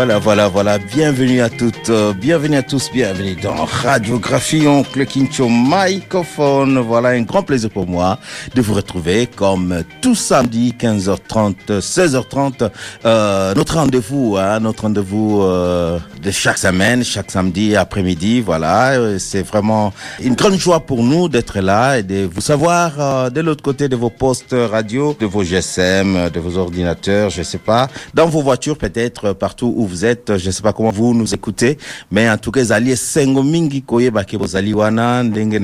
[0.00, 0.78] Voilà, voilà, voilà.
[0.78, 6.78] Bienvenue à toutes, euh, bienvenue à tous, bienvenue dans Radiographie, oncle Kincho microphone.
[6.78, 8.18] Voilà, un grand plaisir pour moi
[8.54, 12.70] de vous retrouver comme tout samedi, 15h30, 16h30.
[13.04, 18.40] Euh, notre rendez-vous, hein, notre rendez-vous euh, de chaque semaine, chaque samedi après-midi.
[18.40, 22.92] Voilà, euh, c'est vraiment une grande joie pour nous d'être là et de vous savoir
[22.98, 27.42] euh, de l'autre côté de vos postes radio, de vos GSM, de vos ordinateurs, je
[27.42, 30.38] sais pas, dans vos voitures peut-être, partout où vous êtes.
[30.38, 31.76] Je sais pas comment vous nous écoutez,
[32.10, 33.42] mais en tout cas, zali sengo
[33.86, 34.24] koyeba
[34.74, 35.60] wana ndenge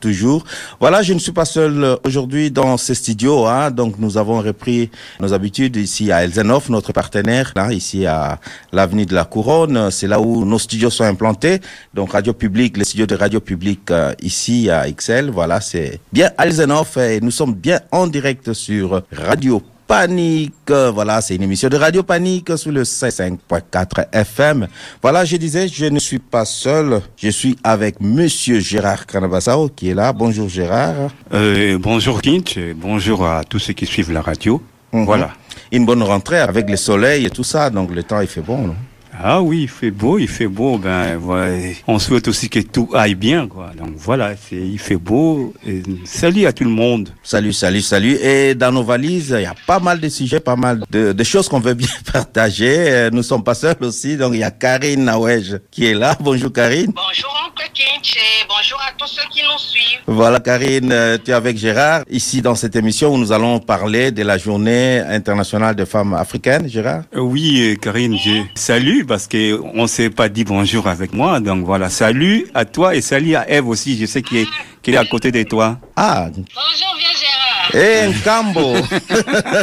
[0.00, 0.44] toujours.
[0.80, 4.40] Voilà, je ne suis pas seul euh, aujourd'hui dans ces studios, hein, donc nous avons
[4.40, 8.38] repris nos habitudes ici à Elzenhof, notre partenaire, là, ici à
[8.72, 9.90] l'avenue de la Couronne.
[9.90, 11.60] C'est là où nos studios sont implantés.
[11.94, 15.30] Donc Radio Public, les studios de Radio Public euh, ici à XL.
[15.30, 20.70] Voilà, c'est bien à Elzenhof et nous sommes bien en direct sur Radio Panique.
[20.92, 24.66] Voilà, c'est une émission de Radio Panique sur le 5.4 FM.
[25.00, 27.00] Voilà, je disais, je ne suis pas seul.
[27.16, 30.12] Je suis avec Monsieur Gérard Canabassao qui est là.
[30.12, 31.10] Bonjour Gérard.
[31.32, 34.60] Euh, bonjour Kinch, bonjour à tous ceux qui suivent la radio.
[34.92, 35.04] Mhm.
[35.04, 35.30] Voilà.
[35.72, 38.58] Une bonne rentrée avec le soleil et tout ça, donc le temps il fait bon.
[38.68, 38.76] non?
[39.18, 40.76] Ah oui, il fait beau, il fait beau.
[40.78, 41.56] Ben, voilà.
[41.86, 43.70] On souhaite aussi que tout aille bien, quoi.
[43.76, 45.54] Donc voilà, c'est, il fait beau.
[45.66, 47.08] Et salut à tout le monde.
[47.22, 48.14] Salut, salut, salut.
[48.20, 51.24] Et dans nos valises, il y a pas mal de sujets, pas mal de, de
[51.24, 52.74] choses qu'on veut bien partager.
[52.90, 56.16] Euh, Nous sommes pas seuls aussi, donc il y a Karine Nawej qui est là.
[56.20, 56.92] Bonjour Karine.
[56.94, 60.00] Bonjour Oncle Kinch et bonjour à tous ceux qui nous suivent.
[60.06, 64.10] Voilà Karine, euh, tu es avec Gérard ici dans cette émission où nous allons parler
[64.10, 66.68] de la journée internationale des femmes africaines.
[66.68, 67.02] Gérard?
[67.14, 71.40] Euh, Oui, Karine, je salut parce que on s'est pas dit bonjour avec moi.
[71.40, 73.96] Donc voilà, salut à toi et salut à Eve aussi.
[73.98, 74.46] Je sais qu'il est,
[74.88, 75.78] est à côté de toi.
[75.96, 77.70] Ah, Bonjour vieux Gérard.
[77.74, 78.74] eh, Kambo.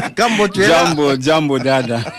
[0.15, 1.99] Kambo, tu es là Jambo, jambo, dada.
[1.99, 2.09] Cet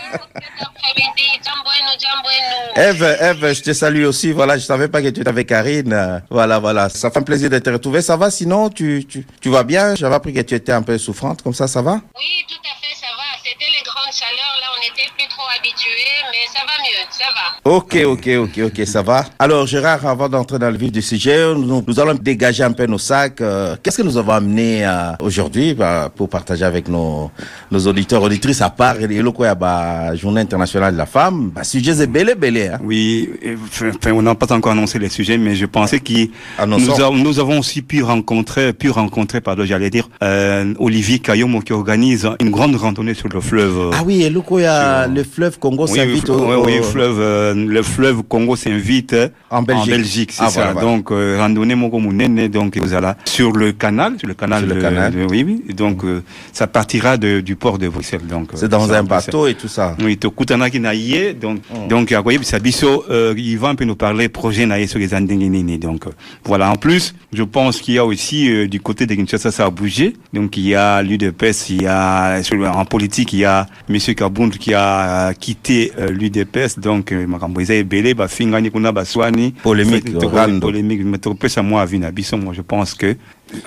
[0.61, 2.89] après-midi, jamboenu, jamboenu.
[2.89, 4.31] Eve, Eve, je te salue aussi.
[4.31, 5.93] Voilà, je savais pas que tu étais avec Karine.
[5.93, 6.89] Euh, Voilà, voilà.
[6.89, 8.01] Ça fait un plaisir de te retrouver.
[8.01, 8.29] Ça va?
[8.31, 9.95] Sinon tu, tu, tu vas bien?
[9.95, 11.41] J'avais appris que tu étais un peu souffrante.
[11.41, 11.93] Comme ça, ça va?
[12.17, 13.23] Oui, tout à fait, ça va.
[13.43, 14.44] C'était les grandes chaleurs,
[14.85, 17.71] n'était plus trop habitués, mais ça va mieux, ça va.
[17.71, 19.25] Ok, ok, ok, ok, ça va.
[19.39, 22.85] Alors, Gérard, avant d'entrer dans le vif du sujet, nous, nous allons dégager un peu
[22.85, 23.41] nos sacs.
[23.41, 27.31] Euh, Qu'est-ce que nous avons amené euh, aujourd'hui bah, pour partager avec nos,
[27.71, 31.63] nos auditeurs, auditrices, à part et le quoi, bah, Journée internationale de la femme, bah,
[31.63, 32.67] sujet c'est belé, belé.
[32.67, 32.79] Hein.
[32.83, 36.13] Oui, euh, enfin, on n'a pas encore annoncé les sujets, mais je pensais que
[36.67, 41.61] nous, avons- nous avons aussi pu rencontrer, pu rencontrer, pardon, j'allais dire, euh, Olivier Kayomo
[41.61, 43.91] qui organise une grande randonnée sur le fleuve.
[43.93, 44.29] Ah oui, et
[44.75, 48.23] a le fleuve Congo oui, s'invite oui, au, oui, oui, au- fleuve, euh, le fleuve
[48.23, 50.31] Congo s'invite euh, En Belgique.
[50.31, 50.71] c'est Ah, ça.
[50.71, 50.81] voilà.
[50.81, 54.75] Donc euh, randonnée Moko Munene, donc vous allez sur le canal, sur le canal, Sur
[54.75, 55.13] le canal.
[55.13, 55.73] de- oui, oui.
[55.73, 56.21] Donc euh,
[56.53, 58.25] ça partira de, du port de Bruxelles.
[58.29, 59.95] Donc euh, C'est dans un bateau et tout ça.
[60.03, 61.87] Oui, tokutanaki na ye, donc, Mm.
[61.87, 64.87] donc, à quoi ça biso, euh, il va un peu nous parler projet na ye
[64.87, 65.77] sur les Andengenini.
[65.77, 66.11] Donc, euh,
[66.43, 66.69] voilà.
[66.69, 69.69] En plus, je pense qu'il y a aussi, euh, du côté de Kinshasa, ça a
[69.69, 70.13] bougé.
[70.33, 74.13] Donc, il y a l'UDPS, il y a, sur en politique, il y a Monsieur
[74.13, 76.79] Kabund qui a euh, quitté euh, l'UDPS.
[76.79, 79.51] Donc, euh, makambo eza ebele, ba fingani kuna baswani.
[79.61, 80.59] Polémique, Fait- Rando.
[80.59, 83.15] Polémique, mais topesa moi à vina biso, moi, je pense que,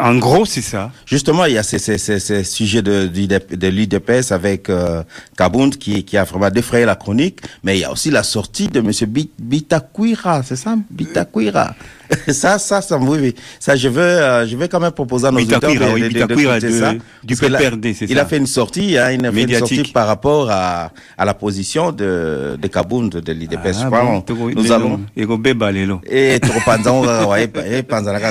[0.00, 0.90] en gros, c'est ça.
[1.06, 5.04] Justement, il y a ces, ces, ces, ces sujets de, d'IDP de l'UDPS avec euh,
[5.36, 8.66] Kabound qui, qui a vraiment défrayé la chronique, mais il y a aussi la sortie
[8.66, 10.74] de Monsieur Bit- Bitakwira, c'est ça?
[10.90, 11.76] Bitakwira.
[12.28, 13.34] ça, ça, ça, oui, oui.
[13.60, 16.08] Ça, je veux, euh, je vais quand même proposer à nos auditeurs de- oui, de-
[16.34, 16.34] de-
[16.66, 16.92] de- ça.
[17.22, 18.22] du PPRD, c'est Il ça.
[18.22, 19.76] a fait une sortie, hein, il a fait une Médiatique.
[19.78, 23.80] sortie par rapport à, à la position de, de Kabound de l'UDPS.
[23.84, 24.22] Ah, bon,
[24.54, 25.00] nous allons...
[26.10, 27.46] Et trop panzan, ouais,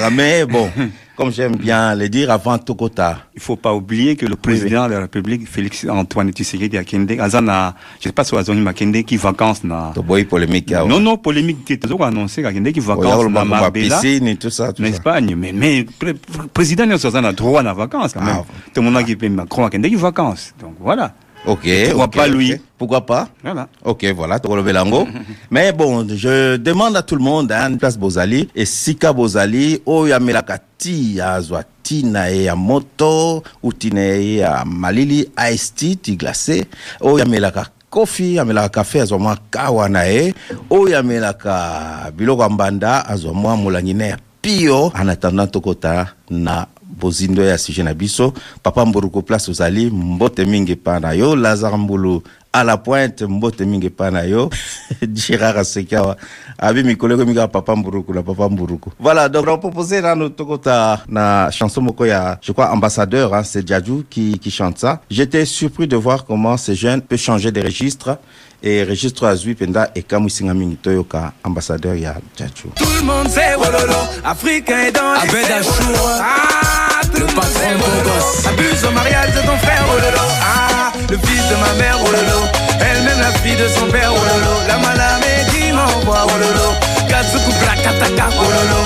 [0.12, 0.70] mais bon,
[1.18, 3.18] comme j'aime bien le dire, avant Tokota.
[3.36, 7.74] Il faut pas oublier que le président de la République, Félix Antoine Tshisekedi Akende, azana,
[8.00, 9.92] je sais pas si Azoni Makende qui vacances na.
[9.96, 10.70] Toboy polémique.
[10.70, 10.88] ouais.
[10.88, 14.72] Non, non, polémique, t'es toujours annoncé Akende qui vacances na Marbella, piscine et tout ça.
[14.72, 14.86] Tout en.
[14.86, 15.36] Espagne.
[15.36, 18.38] Mais, mais, pré- pré- président Nelson a droit na vacances quand même.
[18.40, 18.46] Ah.
[18.74, 20.54] Tout le monde a qui fait Macron Akende qui vacances.
[20.62, 21.14] Donc voilà.
[21.48, 21.68] Ok.
[21.86, 23.68] Pourquoi ok, pas lui Pourquoi pas Voilà.
[23.84, 25.08] Ok, voilà, Belango.
[25.52, 30.06] Mais bon, je demande à tout le monde, hein, place Bozali, et Sika Bozali, o
[30.06, 33.44] ya melakati ya zwati na ye ya moto,
[33.88, 36.66] ya malili iced tea, ti glacé,
[37.00, 40.34] o ya melaka kofi amelaka kafe azwa mwa kawa na ye
[40.70, 46.68] oyo amelaka biloko ya mbanda azwa mwa molangi ne ya pio en attendant tokota na
[46.88, 48.34] bozindo ya sujet na biso.
[48.64, 51.36] Papa mburuku place ozali mbote mingi epa na yo.
[51.36, 52.22] Lazare mbulu
[52.54, 54.50] à la pointe mbote mingi pana yo.
[55.14, 56.18] Gérard Asekawa
[56.58, 60.44] abi mikolo ko minga papa mburuku na papa mburuku voilà donc on proposé là notre
[60.44, 65.02] kota na chanson moko ya je crois ambassadeur hein, c'est Djadju qui qui chante ça.
[65.12, 68.18] J'étais surpris de voir comment ces jeunes peuvent changer de registre
[68.64, 72.70] et Régis 3 Penda et Kamusinga Toyoka, ambassadeur ya Tchatchou.
[72.76, 77.26] Tout le monde sait oh Wololo, Africain est dans les Abed oh Ah, tout le
[77.28, 78.16] monde sait oh Wololo,
[78.48, 80.26] abuse au mariage de ton frère Wololo.
[80.42, 82.40] Ah, le fils de ma mère Wololo,
[82.80, 84.54] elle-même la fille de son père Wololo.
[84.68, 86.74] La malade est m'envoie Wololo,
[87.10, 88.82] Kazuku Black Ataka Wololo.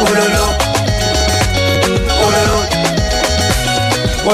[0.00, 0.48] Wololo,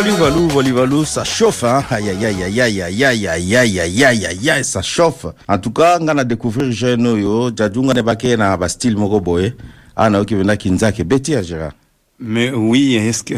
[0.02, 1.84] valou, valou, valou, ça chauffe, hein.
[1.90, 5.26] Aïe, aïe, aïe, aïe, aïe, aïe, aïe, aïe, aïe, aïe, aïe, aïe, ça chauffe.
[5.48, 9.20] En tout cas, on a découvert jeune yo, Djadju ngana bake na ba style moko
[9.20, 9.54] boye.
[9.96, 11.72] Ana oki vena kinzake beti ya Gérard.
[12.18, 13.34] Mais oui, est-ce que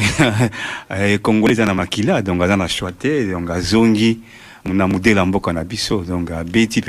[0.91, 4.21] eh, Congolais na makila donc aza na choix te donc azongi
[4.69, 6.83] on a modélé en donc à Betty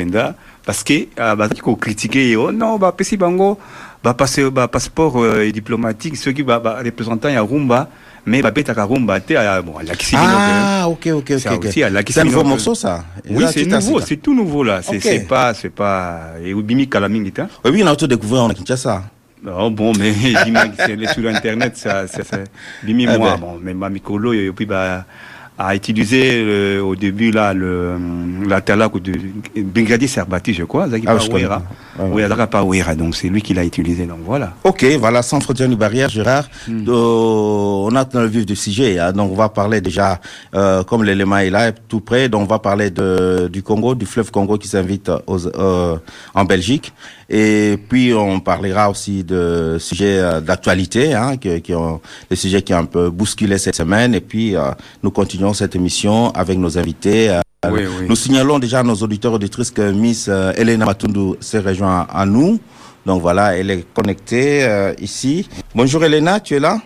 [0.65, 3.57] parce que euh, à bas qui critiqué oh non bah pessi bango
[4.03, 7.89] bah passer bah passeport euh, diplomatique ceux qui bah, bah représentant y Rumba
[8.25, 10.19] mais bah Betty Karumba tu as bon la qui hein.
[10.21, 11.67] ah ok ok ok c'est okay.
[11.67, 16.33] aussi c'est un nouveau morceau ça oui c'est tout nouveau là c'est pas c'est pas
[16.43, 17.33] et ou bimik kalamingi
[17.65, 19.03] oui on a tout découvert on a quitté ça
[19.45, 20.13] Oh bon, mais
[20.45, 22.39] j'imagine c'est sur Internet, ça, ça, ça.
[22.87, 23.37] Eh moi, eh ben.
[23.37, 24.65] bon, mais ma micro et puis.
[24.65, 25.05] Bah,
[25.57, 27.97] a utilisé euh, au début là le
[28.47, 29.13] la talac de
[29.55, 31.61] Brigadier Serbati, je crois, Zaki Ah, pas.
[31.99, 32.23] Ouais,
[32.63, 34.53] Oui, donc c'est lui qui l'a utilisé, donc voilà.
[34.63, 36.47] Ok, voilà, sans frontières ni barrières, Gérard.
[36.67, 36.85] Hmm.
[36.87, 40.19] Euh, on a dans le vif du sujet, hein, donc on va parler déjà,
[40.55, 44.05] euh, comme l'élément est là, tout près, donc on va parler de, du Congo, du
[44.05, 45.97] fleuve Congo qui s'invite aux, euh,
[46.33, 46.93] en Belgique.
[47.29, 52.61] Et puis on parlera aussi de sujets euh, d'actualité, hein, qui, qui ont des sujets
[52.61, 54.15] qui ont un peu bousculé cette semaine.
[54.15, 54.71] Et puis euh,
[55.03, 57.29] nous continuons cette émission avec nos invités.
[57.29, 58.05] euh, Oui, oui.
[58.07, 62.59] Nous signalons déjà à nos auditeurs auditrices que Miss Elena Matundu s'est rejoint à nous.
[63.05, 65.47] Donc voilà, elle est connectée euh, ici.
[65.73, 66.77] Bonjour Elena, tu es là?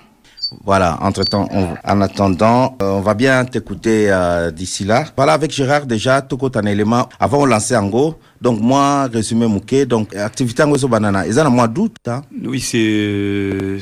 [0.66, 5.06] Voilà, entre-temps, on- en attendant, euh, on va bien t'écouter euh, d'ici là.
[5.16, 7.08] Voilà, avec Gérard déjà, tout un élément.
[7.20, 8.16] Avant, on lançait en go.
[8.42, 11.26] Donc moi, résumé Mouké, donc activité en banana.
[11.26, 13.78] Ils ont un mois d'août, hein Oui, c'est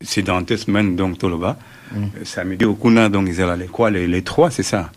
[0.00, 1.56] c'est- dans deux semaines donc Toloba.
[1.92, 2.04] Mm.
[2.24, 4.90] Samedi au Kuna donc ils allaient quoi les, les trois, c'est ça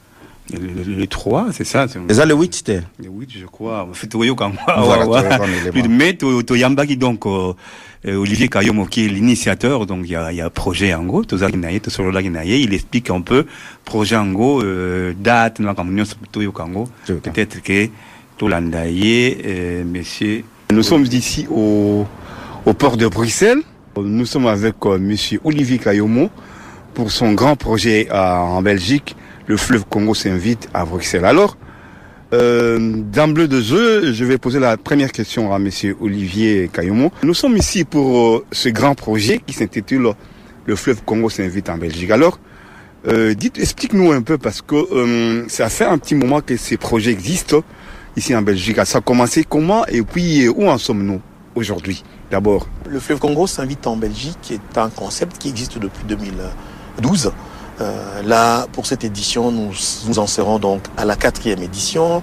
[0.51, 1.85] les trois, c'est ça.
[2.09, 3.87] eza le huit te le huit je crois.
[3.93, 4.57] Fait toyokanga
[5.89, 7.53] mais toyambaki donc euh,
[8.05, 11.59] euh, Olivier Kayomo qui est l'initiateur donc il y a, y a projet yango tozalaki
[12.45, 13.45] il explique un peu
[13.85, 15.59] projet yango euh, date
[17.05, 17.89] peut-être que
[18.37, 22.05] tolanda ye euh, monsieur nous sommes ici au,
[22.65, 23.61] au port de Bruxelles.
[23.97, 26.29] Nous sommes avec euh, monsieur Olivier Kayomo
[26.93, 29.15] pour son grand projet euh, en Belgique.
[29.49, 31.25] Le fleuve Congo s'invite à Bruxelles.
[31.25, 31.57] Alors,
[32.35, 32.77] euh,
[33.11, 37.11] D'emblée de jeu, je vais poser la première question à Monsieur Olivier Kayomo.
[37.23, 40.11] Nous sommes ici pour euh, ce grand projet qui s'intitule
[40.67, 42.11] Le fleuve Congo s'invite en Belgique.
[42.11, 42.39] Alors,
[43.07, 46.77] euh, dites, explique-nous un peu parce que euh, ça fait un petit moment que ces
[46.77, 47.63] projets existent
[48.15, 48.77] ici en Belgique.
[48.85, 51.21] Ça a commencé comment et puis où en sommes-nous
[51.55, 52.03] aujourd'hui?
[52.29, 52.69] D'abord.
[52.87, 57.31] Le fleuve Congo s'invite en Belgique est un concept qui existe depuis 2012.
[57.81, 59.71] Euh, là, pour cette édition, nous,
[60.07, 62.21] nous en serons donc à la quatrième édition.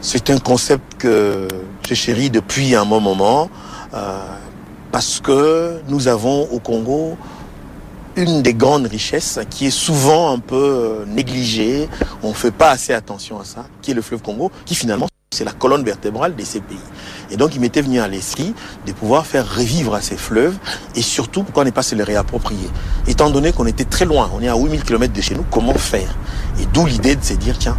[0.00, 1.48] C'est un concept que
[1.86, 3.50] j'ai chéri depuis un bon moment
[3.94, 4.18] euh,
[4.92, 7.16] parce que nous avons au Congo
[8.16, 11.88] une des grandes richesses qui est souvent un peu euh, négligée,
[12.22, 15.06] on ne fait pas assez attention à ça, qui est le fleuve Congo, qui finalement
[15.32, 16.76] c'est la colonne vertébrale de ces pays.
[17.30, 18.52] Et donc il m'était venu à l'esprit
[18.84, 20.56] de pouvoir faire revivre à ces fleuves
[20.96, 22.68] et surtout pourquoi ne pas se les réapproprier.
[23.06, 25.74] Étant donné qu'on était très loin, on est à 8000 km de chez nous, comment
[25.74, 26.16] faire?
[26.60, 27.78] Et d'où l'idée de se dire, tiens,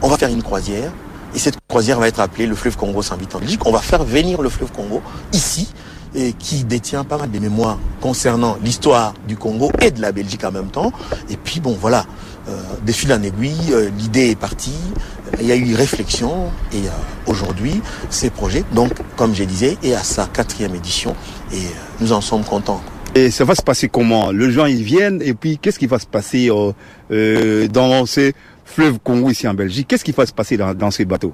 [0.00, 0.90] on va faire une croisière
[1.34, 3.40] et cette croisière va être appelée le fleuve Congo s'invite en.
[3.66, 5.02] On va faire venir le fleuve Congo
[5.34, 5.70] ici
[6.14, 10.44] et qui détient pas mal de mémoires concernant l'histoire du Congo et de la Belgique
[10.44, 10.92] en même temps.
[11.28, 12.06] Et puis bon voilà,
[12.48, 14.72] euh, de fil en aiguille, euh, l'idée est partie,
[15.40, 16.90] il y a eu réflexion et euh,
[17.26, 21.14] aujourd'hui ces projets, donc comme je disais, est à sa quatrième édition
[21.52, 21.68] et euh,
[22.00, 22.82] nous en sommes contents.
[23.14, 24.30] Et ça va se passer comment?
[24.30, 29.30] Les gens ils viennent et puis qu'est-ce qui va se passer dans ces fleuves Congo
[29.30, 29.88] ici en Belgique?
[29.88, 31.32] Qu'est-ce qui va se passer dans, dans ces bateaux?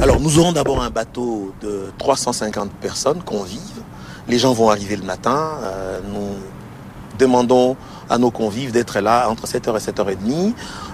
[0.00, 3.82] Alors nous aurons d'abord un bateau de 350 personnes convives.
[4.28, 5.52] Les gens vont arriver le matin.
[5.62, 6.36] Euh, nous
[7.18, 7.76] demandons
[8.08, 10.52] à nos convives d'être là entre 7h et 7h30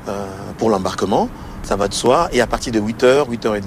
[0.08, 0.26] euh,
[0.58, 1.28] pour l'embarquement.
[1.62, 2.28] Ça va de soi.
[2.32, 3.62] Et à partir de 8h, 8h30,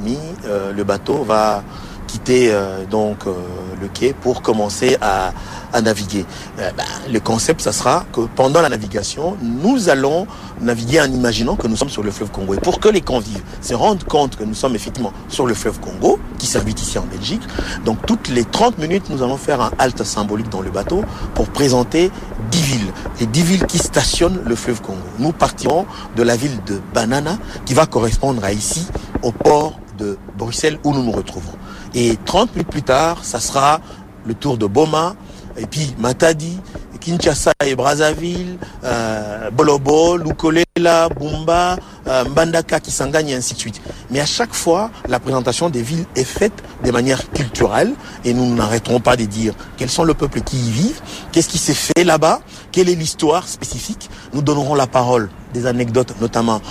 [0.45, 1.63] euh, le bateau va
[2.07, 3.33] quitter euh, donc euh,
[3.81, 5.33] le quai pour commencer à,
[5.73, 6.25] à naviguer.
[6.59, 10.25] Euh, ben, le concept, ça sera que pendant la navigation, nous allons
[10.61, 12.53] naviguer en imaginant que nous sommes sur le fleuve Congo.
[12.53, 15.79] Et pour que les convives se rendent compte que nous sommes effectivement sur le fleuve
[15.79, 17.41] Congo, qui servit ici en Belgique,
[17.85, 21.03] donc toutes les 30 minutes, nous allons faire un halte symbolique dans le bateau
[21.35, 22.11] pour présenter
[22.51, 22.93] 10 villes.
[23.19, 24.97] Les 10 villes qui stationnent le fleuve Congo.
[25.19, 25.85] Nous partirons
[26.15, 28.87] de la ville de Banana, qui va correspondre à ici,
[29.21, 31.53] au port de Bruxelles où nous nous retrouvons.
[31.99, 33.81] Et 30 minutes plus tard, ça sera
[34.23, 35.15] le tour de Boma,
[35.57, 36.59] et puis Matadi,
[37.01, 43.81] Kinshasa et Brazzaville, euh, Bolobo, Lukolela, Bumba, euh, Mbandaka, Kisangani et ainsi de suite.
[44.11, 48.53] Mais à chaque fois, la présentation des villes est faite de manière culturelle et nous
[48.53, 51.01] n'arrêterons pas de dire quels sont le peuple qui y vivent,
[51.31, 54.07] qu'est-ce qui s'est fait là-bas, quelle est l'histoire spécifique.
[54.33, 56.61] Nous donnerons la parole, des anecdotes notamment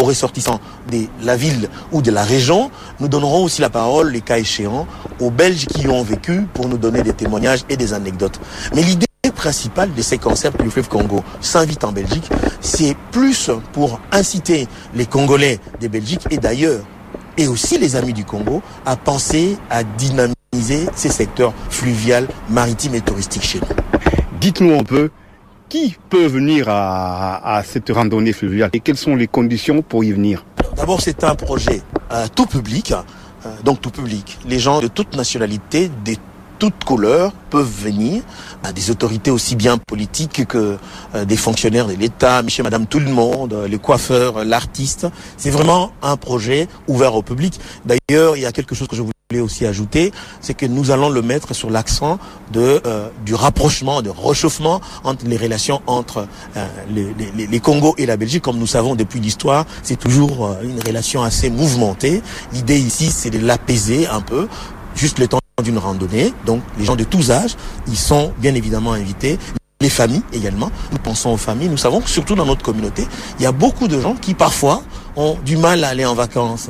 [0.00, 2.70] aux ressortissants de la ville ou de la région.
[3.00, 4.86] Nous donnerons aussi la parole, les cas échéants,
[5.20, 8.40] aux Belges qui ont vécu pour nous donner des témoignages et des anecdotes.
[8.74, 12.28] Mais l'idée principale de ces concepts du fleuve Congo s'invite en Belgique,
[12.60, 16.84] c'est plus pour inciter les Congolais des Belgiques et d'ailleurs,
[17.36, 20.34] et aussi les amis du Congo, à penser à dynamiser
[20.94, 23.66] ces secteurs fluvial, maritimes et touristiques chez nous.
[24.40, 25.10] Dites-nous un peu
[25.72, 28.68] qui peut venir à, cette randonnée fluviale?
[28.74, 30.44] Et quelles sont les conditions pour y venir?
[30.76, 31.80] D'abord, c'est un projet
[32.12, 34.38] euh, tout public, euh, donc tout public.
[34.46, 36.16] Les gens de toute nationalité, de
[36.62, 38.22] toutes couleurs peuvent venir,
[38.62, 40.76] à des autorités aussi bien politiques que
[41.16, 45.08] euh, des fonctionnaires de l'État, monsieur, madame, tout le monde, euh, les coiffeurs, euh, l'artiste.
[45.36, 47.58] C'est vraiment un projet ouvert au public.
[47.84, 51.08] D'ailleurs, il y a quelque chose que je voulais aussi ajouter, c'est que nous allons
[51.08, 52.18] le mettre sur l'accent
[52.52, 57.94] de euh, du rapprochement, de réchauffement entre les relations entre euh, les, les, les Congo
[57.98, 58.42] et la Belgique.
[58.42, 62.22] Comme nous savons depuis l'histoire, c'est toujours euh, une relation assez mouvementée.
[62.52, 64.48] L'idée ici, c'est de l'apaiser un peu,
[64.94, 66.32] juste le temps d'une randonnée.
[66.46, 69.38] Donc, les gens de tous âges, ils sont bien évidemment invités.
[69.80, 70.70] Les familles également.
[70.92, 71.68] Nous pensons aux familles.
[71.68, 73.06] Nous savons que surtout dans notre communauté,
[73.38, 74.82] il y a beaucoup de gens qui parfois
[75.16, 76.68] ont du mal à aller en vacances.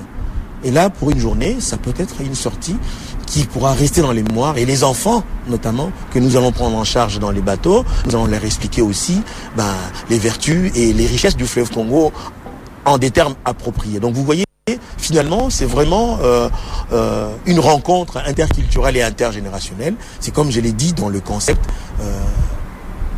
[0.65, 2.77] Et là, pour une journée, ça peut être une sortie
[3.27, 4.59] qui pourra rester dans les mémoires.
[4.59, 8.27] Et les enfants, notamment, que nous allons prendre en charge dans les bateaux, nous allons
[8.27, 9.23] leur expliquer aussi
[9.57, 9.75] ben,
[10.11, 12.13] les vertus et les richesses du fleuve Congo
[12.85, 14.01] en des termes appropriés.
[14.01, 14.45] Donc vous voyez,
[14.99, 16.49] finalement, c'est vraiment euh,
[16.93, 19.95] euh, une rencontre interculturelle et intergénérationnelle.
[20.21, 21.65] C'est comme je l'ai dit dans le concept,
[22.01, 22.21] euh,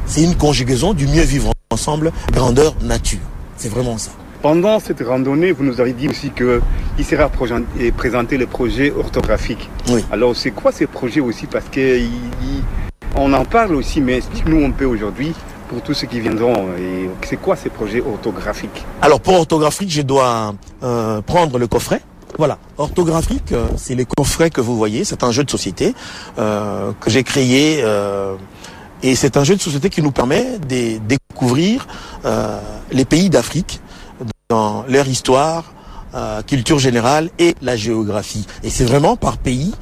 [0.06, 3.20] c'est une conjugaison du mieux vivre ensemble, grandeur, nature.
[3.56, 4.10] C'est vraiment ça.
[4.44, 6.60] Pendant cette randonnée, vous nous avez dit aussi que
[6.98, 9.70] il sera présenté le projet orthographique.
[9.88, 10.04] Oui.
[10.12, 11.46] Alors, c'est quoi ces projets aussi?
[11.46, 12.10] Parce que il-
[12.42, 12.62] il-
[13.16, 15.32] on en parle aussi, mais explique-nous un peu aujourd'hui
[15.70, 16.66] pour tous ceux qui viendront.
[16.78, 18.84] Et c'est quoi ces projets orthographiques?
[19.00, 22.02] Alors pour orthographique, je dois euh, prendre le coffret.
[22.36, 25.04] Voilà, orthographique, euh, c'est les coffrets que vous voyez.
[25.04, 25.94] C'est un jeu de société
[26.38, 27.80] euh, que j'ai créé.
[27.82, 28.34] euh,
[29.02, 31.86] et c'est un jeu de société qui nous permet de découvrir
[32.26, 32.58] euh,
[32.90, 33.80] les pays d'Afrique
[34.48, 35.64] dans leur histoire,
[36.14, 38.46] euh, culture générale et la géographie.
[38.62, 39.74] Et c'est vraiment par pays.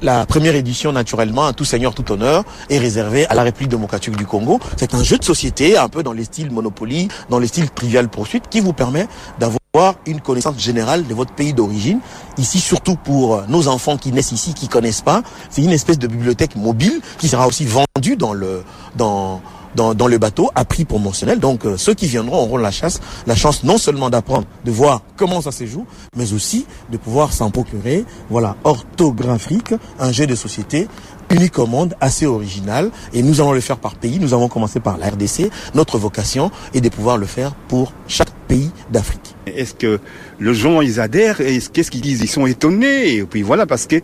[0.00, 4.16] La première édition, naturellement, à tout seigneur, tout honneur, est réservée à la République démocratique
[4.16, 4.58] du Congo.
[4.76, 8.08] C'est un jeu de société, un peu dans les styles Monopoly, dans les styles Trivial
[8.08, 9.06] Poursuite, qui vous permet
[9.38, 12.00] d'avoir une connaissance générale de votre pays d'origine.
[12.36, 16.08] Ici, surtout pour nos enfants qui naissent ici, qui connaissent pas, c'est une espèce de
[16.08, 18.64] bibliothèque mobile qui sera aussi vendue dans le,
[18.96, 19.40] dans,
[19.74, 21.38] dans, le bateau à prix promotionnel.
[21.38, 25.02] Donc euh, ceux qui viendront auront la chance, la chance non seulement d'apprendre, de voir
[25.16, 25.86] comment ça se joue,
[26.16, 28.04] mais aussi de pouvoir s'en procurer.
[28.30, 30.88] Voilà, orthographique, un jeu de société
[31.30, 31.68] unique au
[32.00, 32.90] assez original.
[33.12, 34.18] Et nous allons le faire par pays.
[34.20, 35.50] Nous avons commencé par la RDC.
[35.74, 39.34] Notre vocation est de pouvoir le faire pour chaque pays d'Afrique.
[39.46, 40.00] Est-ce que
[40.40, 41.38] les gens, ils adhèrent?
[41.38, 42.20] Qu'est-ce qu'ils disent?
[42.20, 43.16] Ils sont étonnés.
[43.16, 43.96] Et puis voilà, parce que,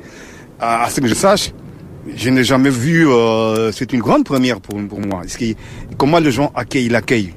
[0.60, 1.52] à ce que je sache,
[2.16, 5.22] je n'ai jamais vu, euh, c'est une grande première pour, pour moi.
[5.38, 5.54] Que-
[5.96, 7.34] comment les gens accueillent l'accueil?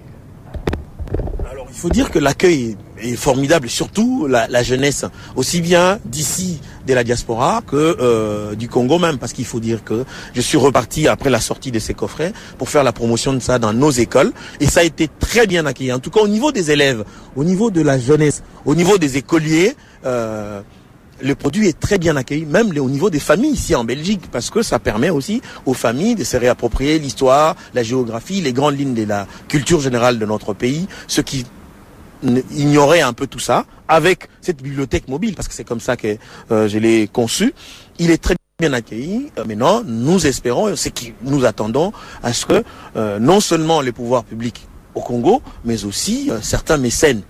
[1.52, 6.60] Alors, il faut dire que l'accueil est formidable, surtout la, la jeunesse, aussi bien d'ici,
[6.86, 10.58] de la diaspora, que euh, du Congo même, parce qu'il faut dire que je suis
[10.58, 13.92] reparti après la sortie de ces coffrets pour faire la promotion de ça dans nos
[13.92, 15.92] écoles, et ça a été très bien accueilli.
[15.92, 17.04] En tout cas, au niveau des élèves,
[17.36, 19.76] au niveau de la jeunesse, au niveau des écoliers.
[20.06, 20.62] Euh,
[21.24, 24.50] le produit est très bien accueilli, même au niveau des familles ici en Belgique, parce
[24.50, 28.94] que ça permet aussi aux familles de se réapproprier l'histoire, la géographie, les grandes lignes
[28.94, 31.46] de la culture générale de notre pays, ce qui
[32.52, 36.18] ignorait un peu tout ça, avec cette bibliothèque mobile, parce que c'est comme ça que
[36.52, 37.54] euh, je l'ai conçu.
[38.00, 39.32] Il est très bien accueilli.
[39.38, 42.64] Euh, Maintenant, nous espérons, c'est que nous attendons à ce que
[42.96, 47.22] euh, non seulement les pouvoirs publics au Congo, mais aussi certains mécènes,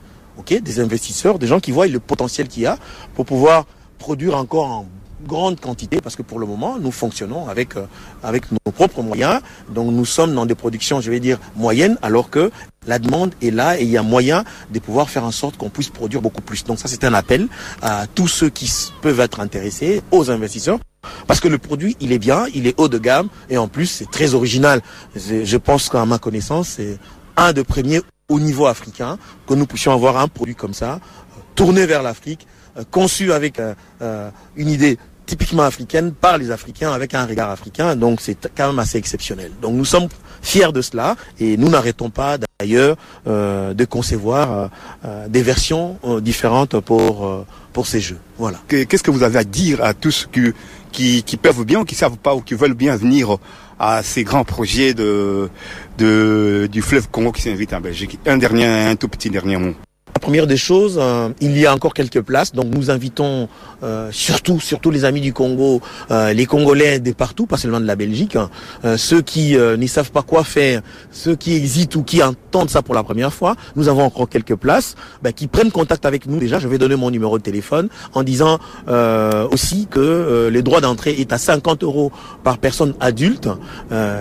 [0.49, 2.77] des investisseurs, des gens qui voient le potentiel qu'il y a
[3.13, 3.65] pour pouvoir
[4.01, 4.85] produire encore en
[5.27, 7.85] grande quantité parce que pour le moment, nous fonctionnons avec, euh,
[8.23, 9.39] avec nos propres moyens.
[9.69, 12.51] Donc nous sommes dans des productions, je vais dire, moyennes, alors que
[12.87, 15.69] la demande est là et il y a moyen de pouvoir faire en sorte qu'on
[15.69, 16.63] puisse produire beaucoup plus.
[16.63, 17.47] Donc ça, c'est un appel
[17.83, 18.67] à tous ceux qui
[19.03, 20.79] peuvent être intéressés, aux investisseurs.
[21.27, 23.85] Parce que le produit, il est bien, il est haut de gamme et en plus,
[23.85, 24.81] c'est très original.
[25.15, 26.97] Je pense qu'à ma connaissance, c'est
[27.37, 31.41] un des premiers au niveau africain que nous puissions avoir un produit comme ça, euh,
[31.53, 32.47] tourné vers l'Afrique,
[32.89, 37.95] conçu avec euh, euh, une idée typiquement africaine par les Africains avec un regard africain.
[37.95, 39.51] Donc c'est quand même assez exceptionnel.
[39.61, 40.07] Donc nous sommes
[40.41, 42.97] fiers de cela et nous n'arrêtons pas d'ailleurs
[43.27, 44.67] euh, de concevoir euh,
[45.05, 48.17] euh, des versions euh, différentes pour euh, pour ces jeux.
[48.37, 48.59] Voilà.
[48.67, 50.51] Que- Qu'est-ce que vous avez à dire à tous qui,
[50.91, 53.37] qui, qui peuvent bien ou qui savent pas ou qui veulent bien venir
[53.79, 55.49] à ces grands projets de,
[55.97, 58.19] de du fleuve Congo qui s'invite en Belgique?
[58.25, 59.73] Un dernier, un tout petit dernier mot.
[60.21, 63.49] Première des choses, euh, il y a encore quelques places, donc nous invitons
[63.81, 67.87] euh, surtout, surtout les amis du Congo, euh, les Congolais de partout, pas seulement de
[67.87, 68.51] la Belgique, hein,
[68.85, 72.69] euh, ceux qui euh, n'y savent pas quoi faire, ceux qui hésitent ou qui entendent
[72.69, 73.55] ça pour la première fois.
[73.75, 76.37] Nous avons encore quelques places, ben, qui prennent contact avec nous.
[76.37, 78.59] Déjà, je vais donner mon numéro de téléphone en disant
[78.89, 82.11] euh, aussi que les droits d'entrée est à 50 euros
[82.43, 83.49] par personne adulte.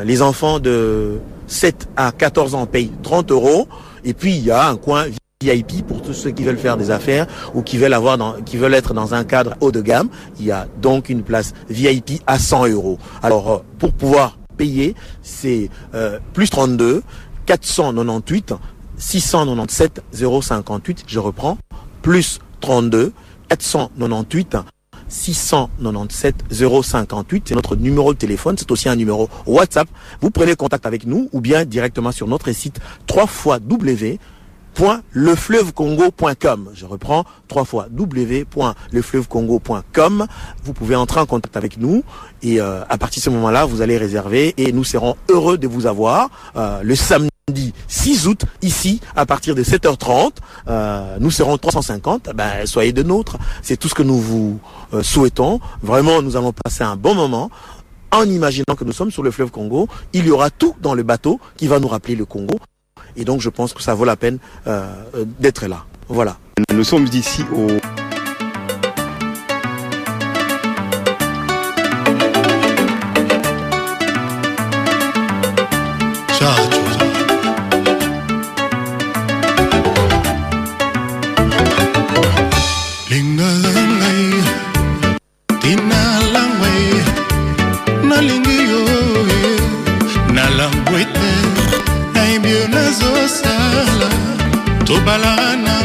[0.04, 3.68] Les enfants de 7 à 14 ans payent 30 euros.
[4.04, 5.04] Et puis il y a un coin
[5.42, 8.58] VIP pour tous ceux qui veulent faire des affaires ou qui veulent avoir dans, qui
[8.58, 10.10] veulent être dans un cadre haut de gamme.
[10.38, 12.98] Il y a donc une place VIP à 100 euros.
[13.22, 17.02] Alors euh, pour pouvoir payer, c'est euh, plus 32
[17.46, 18.52] 498
[18.98, 21.04] 697 058.
[21.06, 21.56] Je reprends
[22.02, 23.14] plus 32
[23.48, 24.58] 498
[25.08, 29.88] 697 058, c'est notre numéro de téléphone, c'est aussi un numéro WhatsApp.
[30.20, 33.58] Vous prenez contact avec nous ou bien directement sur notre site 3 fois
[34.80, 36.70] www.lefleuvecongo.com.
[36.74, 40.26] Je reprends trois fois www.lefleuvecongo.com.
[40.64, 42.02] Vous pouvez entrer en contact avec nous
[42.42, 45.68] et euh, à partir de ce moment-là, vous allez réserver et nous serons heureux de
[45.68, 47.28] vous avoir euh, le samedi
[47.88, 50.30] 6 août ici à partir de 7h30.
[50.68, 52.30] Euh, nous serons 350.
[52.34, 53.36] Ben, soyez de nôtres.
[53.62, 54.58] C'est tout ce que nous vous
[55.02, 55.60] souhaitons.
[55.82, 57.50] Vraiment, nous allons passer un bon moment
[58.12, 59.88] en imaginant que nous sommes sur le fleuve Congo.
[60.14, 62.58] Il y aura tout dans le bateau qui va nous rappeler le Congo.
[63.16, 65.84] Et donc, je pense que ça vaut la peine euh, euh, d'être là.
[66.08, 66.36] Voilà.
[66.72, 67.68] Nous sommes ici au
[76.40, 76.79] lingalangai
[94.90, 95.79] tobala na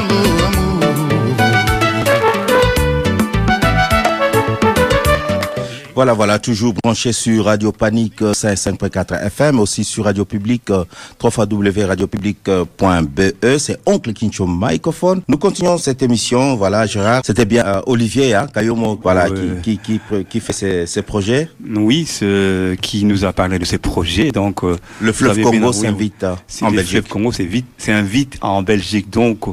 [5.95, 10.83] Voilà, voilà, toujours branché sur Radio Panique euh, 5.4 FM, aussi sur Radio Public, euh,
[11.23, 13.57] www.radiopublic.be.
[13.57, 15.21] C'est Oncle Kincho Microphone.
[15.29, 16.57] Nous continuons cette émission.
[16.57, 20.85] Voilà, Gérard, c'était bien euh, Olivier, hein, Kayomo, voilà, qui, qui, qui, qui fait ses,
[20.85, 21.49] ses projets.
[21.65, 24.31] Oui, ce qui nous a parlé de ces projets.
[24.31, 26.91] Donc, euh, Le vous fleuve Congo oui, s'invite euh, en le Belgique.
[26.91, 29.09] fleuve Congo, c'est vite, c'est un vite en Belgique.
[29.09, 29.45] Donc,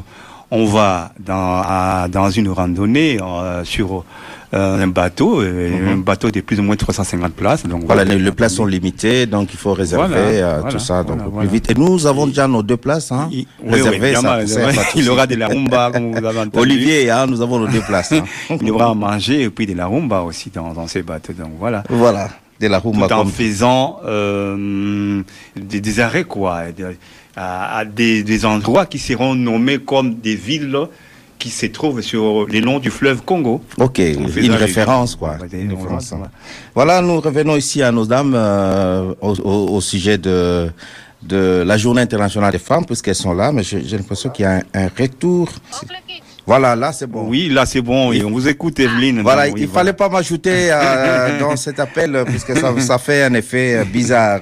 [0.55, 4.03] on va dans, à- dans une randonnée euh, sur
[4.53, 7.63] euh, un bateau, euh, un bateau de plus ou moins 350 places.
[7.65, 7.87] Donc Mhm.
[7.87, 11.03] Voilà, les, les places sont limitées, donc il faut réserver Voilà, euh, voilà, tout ça
[11.03, 11.71] donc voilà, plus vite.
[11.71, 14.13] Et nous avons déjà nos deux places, hein, Il, oui, oui, réservées.
[14.13, 15.09] ça, ça, il souci.
[15.09, 16.59] aura de la rumba, comme vous avez entendu.
[16.59, 18.11] Olivier, hein, nous avons nos deux places.
[18.11, 18.23] hein.
[18.61, 21.33] Il y aura à manger et puis de la rumba aussi dans, dans ces bateaux.
[21.33, 21.81] Donc voilà.
[21.89, 24.01] voilà, de la rumba Tout en comme faisant
[25.55, 26.95] des, des arrêts, quoi, de-
[27.35, 30.77] à, à des, des endroits qui seront nommés comme des villes
[31.39, 33.61] qui se trouvent sur les longs du fleuve Congo.
[33.77, 35.35] Ok, une référence, quoi.
[35.51, 36.31] Une référence, voilà.
[36.73, 40.69] Voilà, nous revenons ici à nos dames euh, au, au- au sujet de,
[41.21, 44.53] de la journée internationale des femmes, puisqu'elles sont là, mais j'ai l'impression qu'il y a
[44.57, 45.49] un, un retour.
[46.45, 47.25] Voilà, là c'est bon.
[47.27, 49.21] Oui, là c'est bon, on vous écoute, Evelyne.
[49.21, 53.33] Voilà, oui, il fallait pas m'ajouter euh, dans cet appel, puisque ça, ça fait un
[53.33, 54.41] effet euh, bizarre.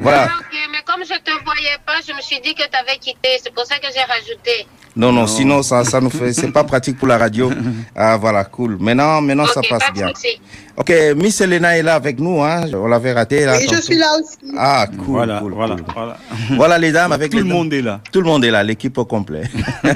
[0.00, 0.28] Voilà.
[0.30, 2.98] Ah, ok, mais comme je te voyais pas, je me suis dit que tu avais
[2.98, 3.28] quitté.
[3.42, 4.66] C'est pour ça que j'ai rajouté.
[4.96, 7.50] Non, non, sinon ça, ça nous fait, c'est pas pratique pour la radio.
[7.94, 8.76] Ah, voilà, cool.
[8.80, 10.08] Maintenant, maintenant ça ok, passe pas bien.
[10.08, 10.40] souci.
[10.76, 12.62] Ok, Miss Elena est là avec nous, hein.
[12.72, 13.60] On l'avait raté là.
[13.60, 14.36] Et je suis là aussi.
[14.56, 15.04] Ah, cool.
[15.06, 15.84] Voilà, cool, voilà, cool.
[15.94, 16.16] voilà.
[16.56, 18.00] Voilà les dames avec Tout les le monde est là.
[18.10, 19.42] Tout le monde est là, l'équipe au complet.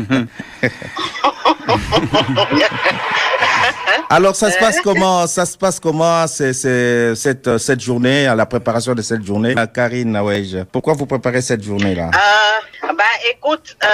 [4.10, 6.52] Alors ça se passe comment Ça se passe comment c'est,
[7.14, 9.54] cette, cette journée, à la préparation de cette journée?
[9.56, 12.10] Ah, Karine Nawej, pourquoi vous préparez cette journée-là?
[12.14, 13.86] Euh, bah, écoute, euh,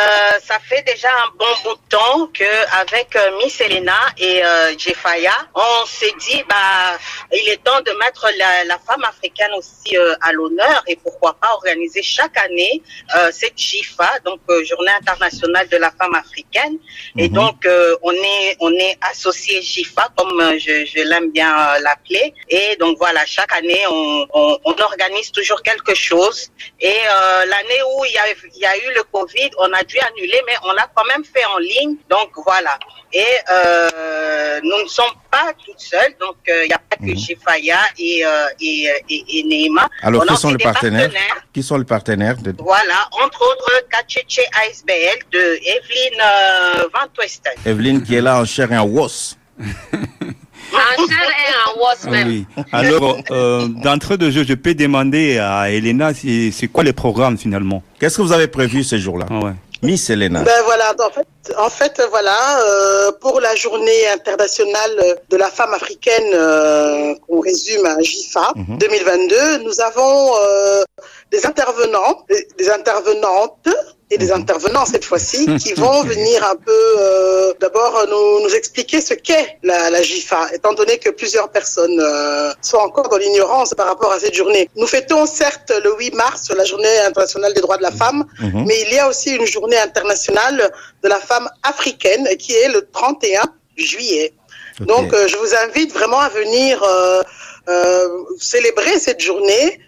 [0.44, 4.72] ça fait déjà un bon bout de temps que avec euh, Miss Elena et euh,
[4.76, 6.98] Jefaya, on s'est dit bah
[7.33, 11.35] il est temps de mettre la, la femme africaine aussi euh, à l'honneur et pourquoi
[11.40, 12.83] pas organiser chaque année
[13.16, 16.76] euh, cette JIFA, donc euh, Journée internationale de la femme africaine.
[17.16, 17.35] Et Mhm.
[17.35, 22.35] donc euh, on est on est associé JIFA comme euh, je, l'aime bien euh, l'appeler.
[22.49, 24.27] Et donc voilà, chaque année on
[24.64, 26.51] organise toujours quelque chose.
[26.81, 29.83] Et euh, l'année où il y, a, il y a eu le Covid, on a
[29.85, 31.96] dû annuler, mais on l'a quand même fait en ligne.
[32.09, 32.79] Donc voilà.
[33.12, 36.14] Et euh, nous ne sommes pas toutes seules.
[36.20, 39.70] Donc euh, il n'y a pas que Jifaya et, euh, et, et.
[40.03, 41.11] Alors, on qui sont les partenaires
[41.53, 42.55] Qui sont les partenaires de...
[42.59, 47.53] Voilà, entre autres Kacheche ASBL de Evelyne euh, Van Twesten.
[47.66, 49.37] Evelyne qui est là en chair et en os.
[50.73, 52.29] En chair et en os Ah même.
[52.29, 52.46] Oui.
[52.73, 57.37] Alors, euh, d'entrée de jeu, je peux demander à Elena, c'est c'est quoi les programmes
[57.37, 57.83] finalement?
[57.99, 59.27] Qu'est-ce que vous avez prévu ces jours-là?
[59.31, 59.53] Ah ouais.
[59.83, 60.43] Miss Elena.
[60.43, 64.95] Ben voilà, en fait, en fait voilà, euh, pour la journée internationale
[65.31, 68.79] de la femme africaine, euh, qu'on résume à JIFA Mhm.
[68.79, 70.83] 2022, nous avons euh,
[71.33, 73.69] des intervenants, des, des intervenantes
[74.11, 79.01] et des intervenants cette fois-ci qui vont venir un peu euh, d'abord nous, nous expliquer
[79.01, 83.73] ce qu'est la, la JIFA, étant donné que plusieurs personnes euh, sont encore dans l'ignorance
[83.75, 84.68] par rapport à cette journée.
[84.77, 88.64] Nous fêtons certes le 8 mars la journée internationale des droits de la femme, Mhm.
[88.66, 92.88] mais il y a aussi une journée internationale de la femme africaine qui est le
[92.90, 93.42] 31
[93.77, 94.33] juillet.
[94.81, 96.83] Donc, euh, je vous invite vraiment à venir
[98.38, 99.79] célébrer cette journée.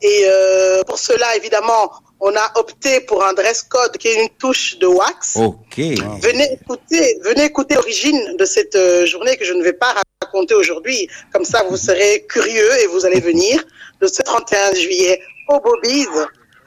[0.00, 4.28] Et euh, pour cela, évidemment, on a opté pour un dress code qui est une
[4.38, 5.36] touche de wax.
[5.36, 5.76] Ok.
[5.76, 10.54] Venez écouter, venez écouter l'origine de cette euh, journée que je ne vais pas raconter
[10.54, 11.08] aujourd'hui.
[11.32, 13.64] Comme ça, vous serez curieux et vous allez venir
[14.00, 16.08] le ce 31 juillet au Bobby's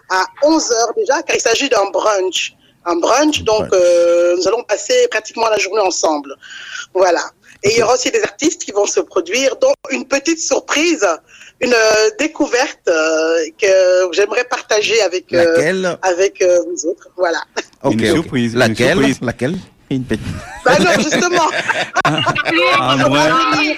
[0.09, 2.53] à 11h déjà, car il s'agit d'un brunch.
[2.85, 3.73] Un brunch, donc Brunch.
[3.73, 6.35] euh, nous allons passer pratiquement la journée ensemble.
[6.93, 7.29] Voilà.
[7.63, 11.05] Et il y aura aussi des artistes qui vont se produire, dont une petite surprise,
[11.61, 13.67] une euh, découverte euh, que
[14.13, 15.97] j'aimerais partager avec, euh, Laquelle?
[16.01, 17.09] avec euh, vous autres.
[17.17, 17.39] Voilà.
[17.85, 18.97] Une surprise, une Laquelle?
[18.97, 19.19] surprise.
[19.21, 19.55] Laquelle?
[19.89, 20.25] Une petite.
[20.63, 21.49] Bah non, justement.
[22.05, 23.77] Un On bruit, va venir.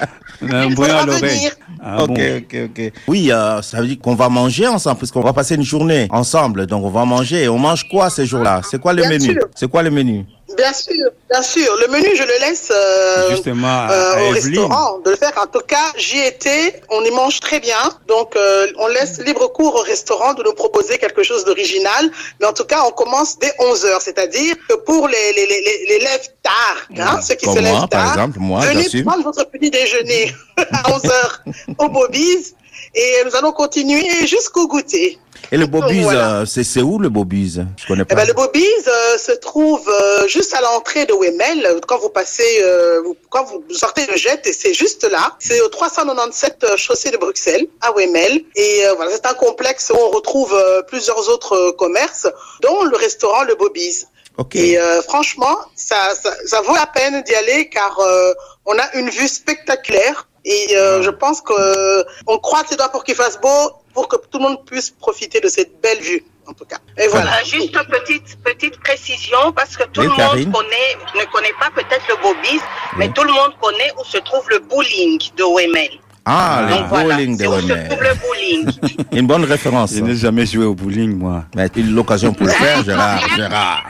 [0.52, 1.50] un bruit à l'oreille.
[1.84, 2.38] Ah ok, bon.
[2.38, 2.92] ok, ok.
[3.08, 6.68] Oui, euh, ça veut dire qu'on va manger ensemble, puisqu'on va passer une journée ensemble.
[6.68, 7.44] Donc, on va manger.
[7.44, 8.62] Et on mange quoi ces jours-là?
[8.70, 9.40] C'est quoi le Bien menu?
[9.56, 10.26] C'est quoi le menu?
[10.56, 11.76] Bien sûr, bien sûr.
[11.82, 15.34] Le menu, je le laisse euh, Justement, euh, au restaurant de le faire.
[15.38, 17.78] En tout cas, j'y étais, on y mange très bien.
[18.08, 22.12] Donc, euh, on laisse libre cours au restaurant de nous proposer quelque chose d'original.
[22.40, 24.02] Mais en tout cas, on commence dès 11 heures.
[24.02, 27.72] C'est-à-dire que pour les, les, les, les, les lève tard, hein, ceux qui se lèvent
[27.72, 31.44] moi, par tard, exemple, moi, venez prendre votre petit déjeuner à 11 heures
[31.78, 32.54] au Bobby's.
[32.96, 35.18] Et nous allons continuer jusqu'au goûter.
[35.52, 36.42] Et le Bobby's, Voilà.
[36.42, 38.16] euh, c'est où le Bobby's Je connais Eh pas.
[38.16, 41.80] ben, le Bobby's euh, se trouve euh, juste à l'entrée de Wemel.
[41.88, 45.36] Quand vous passez, euh, quand vous sortez de Jet, et c'est juste là.
[45.40, 48.42] C'est au 397 euh, chaussée de Bruxelles, à Wemel.
[48.56, 52.28] Et euh, voilà, c'est un complexe où on retrouve euh, plusieurs autres euh, commerces,
[52.62, 54.08] dont le restaurant Le Bobby's.
[54.38, 54.56] Ok.
[54.56, 58.34] Et euh, franchement, ça, ça, ça vaut la peine d'y aller car euh,
[58.66, 60.28] on a une vue spectaculaire.
[60.46, 64.08] Et euh, je pense que euh, on croise les doigts pour qu'il fasse beau, pour
[64.08, 66.78] que tout le monde puisse profiter de cette belle vue, en tout cas.
[66.98, 67.32] Et voilà.
[67.38, 70.46] Euh, juste une petite, petite précision, parce que tout Oui, le Karine.
[70.50, 72.62] monde connaît, ne connaît pas peut-être le Bobby's,
[72.98, 75.90] mais tout le monde connaît où se trouve le bowling de Wemel.
[76.26, 77.88] Ah, Donc le voilà, bowling de c'est où se Wemel.
[77.90, 79.06] trouve le bowling.
[79.12, 79.94] Une bonne référence.
[79.94, 81.46] Je n'ai jamais joué au bowling, moi.
[81.56, 83.20] Mais une l'occasion pour le faire, Gérard.
[83.36, 83.84] Gérard.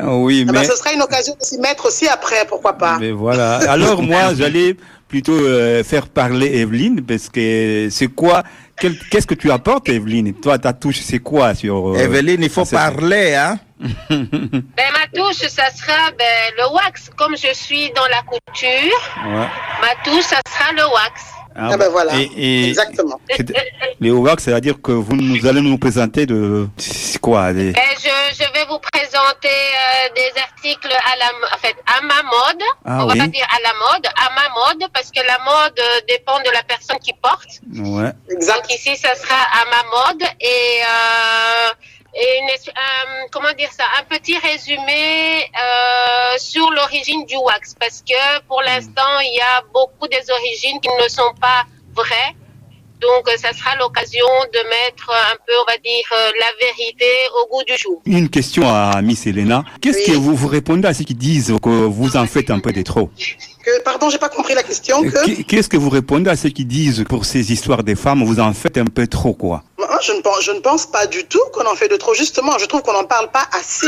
[0.00, 2.74] Ah Oui, Ah bah, mais, ce sera une occasion de s'y mettre aussi après, pourquoi
[2.74, 2.98] pas.
[3.00, 3.56] mais voilà.
[3.70, 4.76] Alors moi, j'allais
[5.08, 8.42] plutôt euh, faire parler Evelyne, parce que c'est quoi
[9.10, 11.90] Qu'est-ce que tu apportes, Evelyne Toi, ta touche, c'est quoi sur...
[11.90, 16.24] euh, Evelyne, il faut parler, hein Ben, ma touche, ça sera ben,
[16.56, 17.10] le wax.
[17.16, 19.46] Comme je suis dans la couture, Ouais.
[19.82, 21.22] ma touche, ça sera le wax.
[21.60, 23.18] Ah ben voilà, Et, et exactement.
[23.36, 23.52] c'est-
[23.98, 26.68] les OVAC, c'est-à-dire que vous nous allez nous présenter de...
[26.76, 28.08] C'est quoi des- Ben, je,
[29.46, 32.62] euh, des articles à la, en fait, à ma mode.
[32.84, 33.18] Ah On va oui.
[33.20, 36.50] pas dire à la mode, à ma mode, parce que la mode euh, dépend de
[36.50, 37.60] la personne qui porte.
[37.76, 38.10] Ouais.
[38.30, 38.54] Exact.
[38.56, 41.70] Donc ici, ça sera à ma mode et, euh,
[42.14, 48.02] et une euh, comment dire ça, un petit résumé euh, sur l'origine du wax, parce
[48.08, 52.34] que pour l'instant, il y a beaucoup des origines qui ne sont pas vraies.
[53.00, 57.06] Donc, euh, ça sera l'occasion de mettre un peu, on va dire, euh, la vérité
[57.42, 58.02] au goût du jour.
[58.06, 59.64] Une question à Miss Elena.
[59.80, 60.04] Qu'est-ce Oui.
[60.06, 62.82] que vous, vous répondez à ceux qui disent que vous en faites un peu de
[62.82, 63.10] trop
[63.64, 65.02] Que, pardon, j'ai pas compris la question.
[65.02, 65.24] Que...
[65.26, 68.24] Qu'est- Qu'est-ce que vous répondez à ceux qui disent que pour ces histoires des femmes,
[68.24, 71.06] vous en faites un peu trop, quoi moi, je ne pense, je ne pense pas
[71.06, 72.12] du tout qu'on en fait de trop.
[72.14, 73.86] Justement, je trouve qu'on n'en parle pas assez.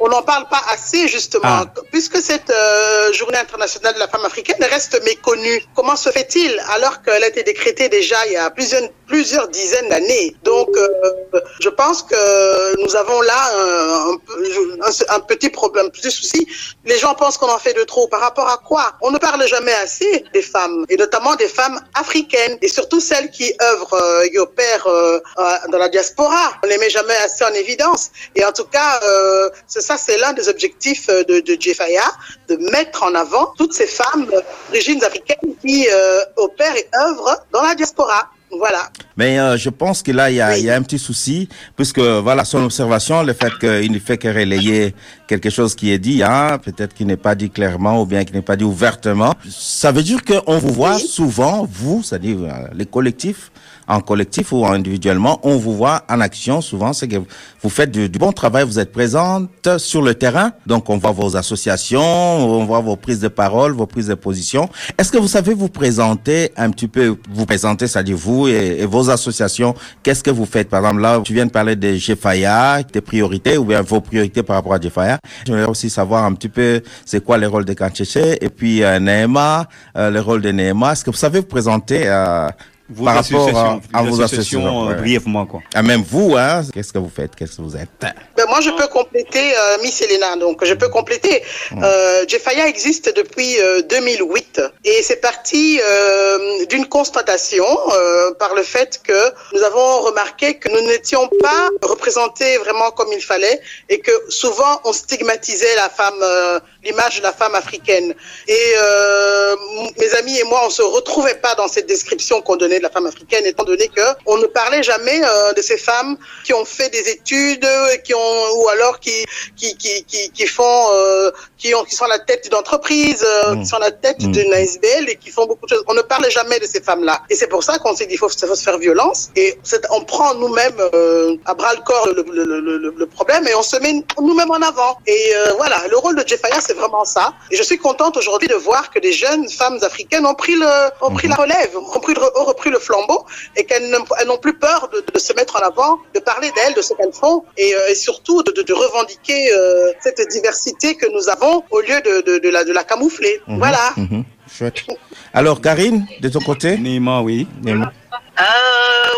[0.00, 1.42] On n'en parle pas assez, justement.
[1.44, 1.74] Ah.
[1.92, 7.02] Puisque cette euh, journée internationale de la femme africaine reste méconnue, comment se fait-il alors
[7.02, 10.34] qu'elle a été décrétée déjà il y a plusieurs, plusieurs dizaines d'années?
[10.42, 16.46] Donc, euh, je pense que nous avons là un, un petit problème, un petit souci.
[16.84, 18.08] Les gens pensent qu'on en fait de trop.
[18.08, 18.94] Par rapport à quoi?
[19.02, 23.30] On ne parle jamais assez des femmes, et notamment des femmes africaines, et surtout celles
[23.30, 26.54] qui œuvrent euh, et opèrent euh, euh, dans la diaspora.
[26.62, 28.10] On les met jamais assez en évidence.
[28.34, 32.08] Et en tout cas, euh, c'est ça, c'est l'un des objectifs euh, de, de Jefaya,
[32.48, 37.62] de mettre en avant toutes ces femmes d'origine africaine qui euh, opèrent et œuvrent dans
[37.62, 38.30] la diaspora.
[38.52, 38.90] Voilà.
[39.16, 41.48] Mais euh, je pense que là, il y, a, il y a un petit souci,
[41.76, 44.94] puisque voilà, son observation, le fait qu'il ne fait que relayer
[45.28, 48.32] quelque chose qui est dit, hein, peut-être qui n'est pas dit clairement ou bien qui
[48.32, 52.38] n'est pas dit ouvertement, ça veut dire qu'on vous voit souvent, vous, c'est-à-dire
[52.74, 53.49] les collectifs,
[53.90, 57.16] en collectif ou individuellement, on vous voit en action souvent, c'est que
[57.62, 61.36] vous faites du, bon travail, vous êtes présente sur le terrain, donc on voit vos
[61.36, 64.68] associations, on voit vos prises de parole, vos prises de position.
[64.96, 69.10] Est-ce que vous savez vous présenter un petit peu, vous présenter, c'est-à-dire vous et, vos
[69.10, 69.74] associations,
[70.04, 70.68] qu'est-ce que vous faites?
[70.68, 74.44] Par exemple, là, tu viens de parler de Jefaya, des priorités ou bien vos priorités
[74.44, 75.18] par rapport à Jefaya.
[75.44, 79.00] J'aimerais aussi savoir un petit peu c'est quoi le rôle de Kancheche et puis euh,
[79.00, 80.92] Neema, euh, le rôle de Neema.
[80.92, 82.48] Est-ce que vous savez vous présenter euh,
[82.90, 83.48] Vos par rapport
[83.92, 85.60] à, vos associations, associations euh, ouais, brièvement, quoi.
[85.74, 87.36] Ah, même vous, hein, qu'est-ce que vous faites?
[87.36, 87.88] Qu'est-ce que vous êtes?
[88.00, 90.36] Ben, moi, je peux compléter euh, Miss Elena.
[90.36, 91.42] Donc, je peux compléter.
[91.72, 98.62] Euh, Jefaya existe depuis euh, 2008 et c'est parti euh, d'une constatation euh, par le
[98.62, 99.20] fait que
[99.54, 104.80] nous avons remarqué que nous n'étions pas représentés vraiment comme il fallait et que souvent
[104.84, 108.14] on stigmatisait la femme, euh, l'image de la femme africaine.
[108.48, 109.56] Et euh,
[109.98, 112.90] mes amis et moi, on se retrouvait pas dans cette description qu'on donnait de la
[112.90, 116.64] femme africaine, étant donné que on ne parlait jamais euh, de ces femmes qui ont
[116.64, 117.66] fait des études,
[118.04, 119.24] qui ont ou alors qui
[119.56, 123.24] qui qui qui, qui font euh, qui ont qui sont à la tête d'une entreprise,
[123.24, 124.32] euh, qui sont à la tête Mm.
[124.32, 125.84] d'une ASBL et qui font beaucoup de choses.
[125.88, 127.22] On ne parlait jamais de ces femmes-là.
[127.30, 129.58] Et c'est pour ça qu'on s'est dit faut, faut se faire violence et
[129.90, 133.76] on prend nous-mêmes euh, à bras le corps le, le, le, problème et on se
[133.76, 134.98] met nous-mêmes en avant.
[135.06, 137.32] Et euh, voilà, le rôle de Jefaya c'est vraiment ça.
[137.50, 140.70] Et je suis contente aujourd'hui de voir que des jeunes femmes africaines ont pris le
[141.00, 143.24] ont pris la relève, ont pris ont repris le flambeau
[143.56, 143.90] et qu'elles
[144.26, 147.12] n'ont plus peur de, de se mettre en avant, de parler d'elles, de ce qu'elles
[147.12, 151.62] font et, euh, et surtout de, de, de revendiquer euh, cette diversité que nous avons
[151.70, 153.40] au lieu de, de, de, la, de la camoufler.
[153.46, 153.92] Mhm, Voilà.
[153.96, 154.84] mhm, Chouette.
[155.32, 156.76] Alors, Karine, de ton côté?
[156.76, 157.46] Neema, oui.
[157.62, 157.92] Neema.
[158.40, 158.44] Euh,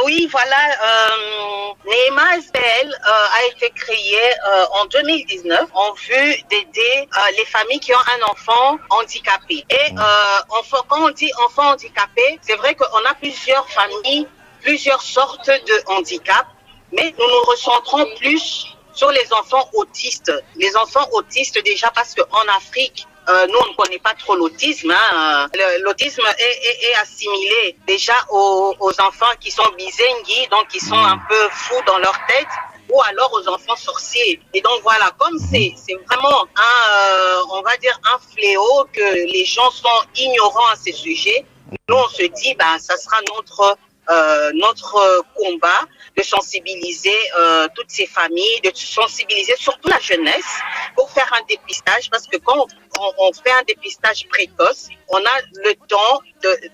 [0.05, 0.57] oui, voilà.
[0.57, 7.45] Euh, Neema SBL euh, a été créé euh, en 2019 en vue d'aider euh, les
[7.47, 9.65] familles qui ont un enfant handicapé.
[9.69, 14.27] Et euh, enfant, quand on dit enfant handicapé, c'est vrai qu'on a plusieurs familles,
[14.61, 16.47] plusieurs sortes de handicap,
[16.93, 20.33] mais nous nous recentrons plus sur les enfants autistes.
[20.57, 24.91] Les enfants autistes déjà parce qu'en Afrique, euh, nous, on ne connaît pas trop l'autisme.
[24.91, 25.49] Hein.
[25.81, 30.99] L'autisme est, est- est assimilé déjà aux, aux enfants qui sont bizengi, donc qui sont
[30.99, 32.49] un peu fous dans leur tête,
[32.91, 34.41] ou alors aux enfants sorciers.
[34.55, 39.15] Et donc voilà, comme c'est c'est vraiment un, euh, on va dire un fléau que
[39.33, 41.45] les gens sont ignorants à ces sujets,
[41.89, 43.77] nous on se dit, ben ça sera notre
[44.11, 45.87] euh, notre euh, combat
[46.17, 50.59] de sensibiliser euh, toutes ces familles, de sensibiliser surtout la jeunesse
[50.97, 52.67] pour faire un dépistage parce que quand
[52.99, 56.21] on, fait un dépistage précoce, on a le temps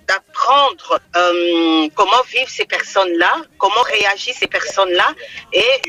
[0.06, 5.14] d'apprendre euh, comment vivent ces personnes-là, comment réagissent ces personnes-là
[5.52, 5.80] et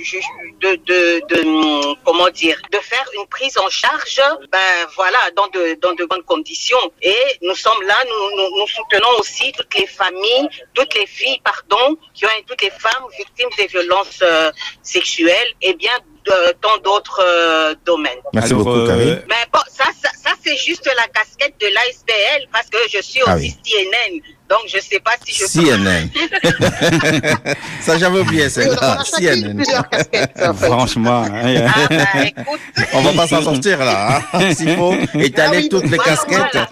[0.62, 4.58] de, comment dire, de faire une prise en charge, ben
[4.96, 6.92] voilà, dans de, dans de bonnes conditions.
[7.02, 11.98] Et nous sommes là, nous, nous, soutenons aussi toutes les familles, toutes les filles, pardon,
[12.14, 15.98] qui ont toutes les femmes victimes des violences euh, sexuelles et bien
[16.30, 18.20] de- tant d'autres euh, domaines.
[18.34, 19.22] Merci Alors, beaucoup, euh, Karine.
[19.28, 23.22] Mais bon, ça, ça, ça, c'est juste la casquette de l'ASBL parce que je suis
[23.26, 24.20] Ah aussi CNN.
[24.50, 26.10] Donc, je sais pas si je CNN.
[27.82, 28.98] Ça, j'avais oublié, c'est là.
[29.04, 29.62] CNN.
[29.62, 30.66] en fait.
[30.66, 31.24] Franchement.
[31.24, 32.60] hein, Ah, bah, écoute.
[32.94, 34.22] On va pas s'en sortir là.
[34.34, 34.54] hein.
[34.54, 36.68] S'il faut étaler Ah oui, toutes les voilà, casquettes.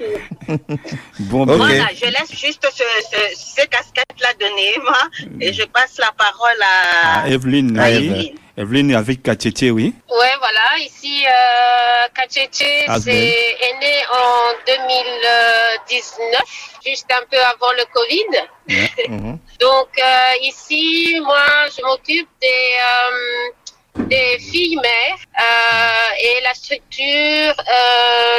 [0.47, 0.59] voilà.
[1.19, 4.97] bon, ben, Voilà, je laisse juste ce, ce, ces casquettes-là de Neema
[5.41, 7.95] et je passe la parole à, ah, Evelyne, à oui.
[7.95, 8.35] Evelyne.
[8.59, 9.93] Evelyne avec Kachete, oui.
[10.09, 10.79] Ouais, voilà.
[10.79, 12.07] Ici, euh,
[13.03, 16.41] c'est est né en 2019,
[16.87, 18.31] juste un peu avant le Covid.
[19.09, 19.39] Mhm.
[19.59, 21.45] Donc euh, ici, moi,
[21.75, 27.55] je m'occupe des euh, des filles mères euh, et la structure.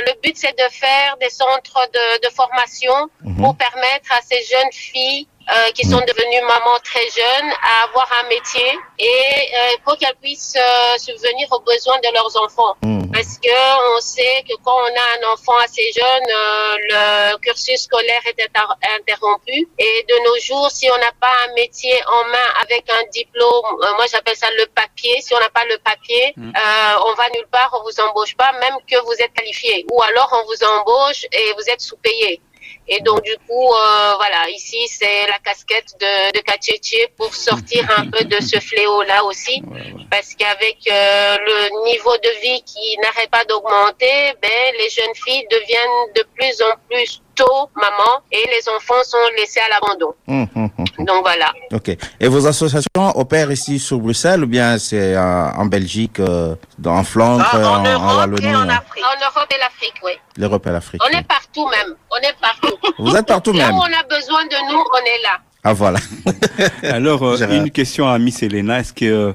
[0.07, 2.99] le but, c'est de faire des centres de, de formation
[3.39, 8.09] pour permettre à ces jeunes filles euh, qui sont devenues mamans très jeunes à avoir
[8.23, 12.77] un métier et euh, pour qu'elles puissent euh, subvenir aux besoins de leurs enfants.
[12.83, 13.11] Mhm.
[13.13, 17.81] Parce que on sait que quand on a un enfant assez jeune, euh, le cursus
[17.83, 19.67] scolaire est inter- interrompu.
[19.79, 23.65] Et de nos jours, si on n'a pas un métier en main avec un diplôme,
[23.83, 25.21] euh, moi j'appelle ça le papier.
[25.23, 28.53] Si on n'a pas le papier, euh, on va nulle part, on vous embauche pas,
[28.53, 29.87] même que vous êtes qualifié.
[29.91, 32.41] Ou alors on vous embauche et vous êtes sous-payé.
[32.91, 38.07] Et donc du coup, euh, voilà, ici c'est la casquette de, de pour sortir un
[38.09, 39.63] peu de ce fléau-là aussi,
[40.11, 45.47] parce qu'avec euh, le niveau de vie qui n'arrête pas d'augmenter, ben les jeunes filles
[45.51, 50.13] deviennent de plus en plus tôt maman et les enfants sont laissés à l'abandon.
[50.27, 51.07] Mhm.
[51.07, 51.53] Donc voilà.
[51.73, 51.97] Ok.
[52.21, 56.97] Et vos associations opèrent ici sur Bruxelles ou bien c'est en, en Belgique, euh, dans-
[56.97, 59.05] en Flandre, Ah, en en, en Europe Wallonie, et en hein, Afrique.
[59.05, 60.13] En Europe et l'Afrique, oui.
[60.37, 61.95] l'Europe et l'Afrique On est partout même.
[62.11, 62.77] On est partout.
[62.99, 65.39] Vous êtes partout Là même où on a besoin de nous, on est là.
[65.65, 65.99] Ah voilà.
[66.83, 68.81] Alors, euh, une question à Miss Elena.
[68.81, 69.35] Est-ce que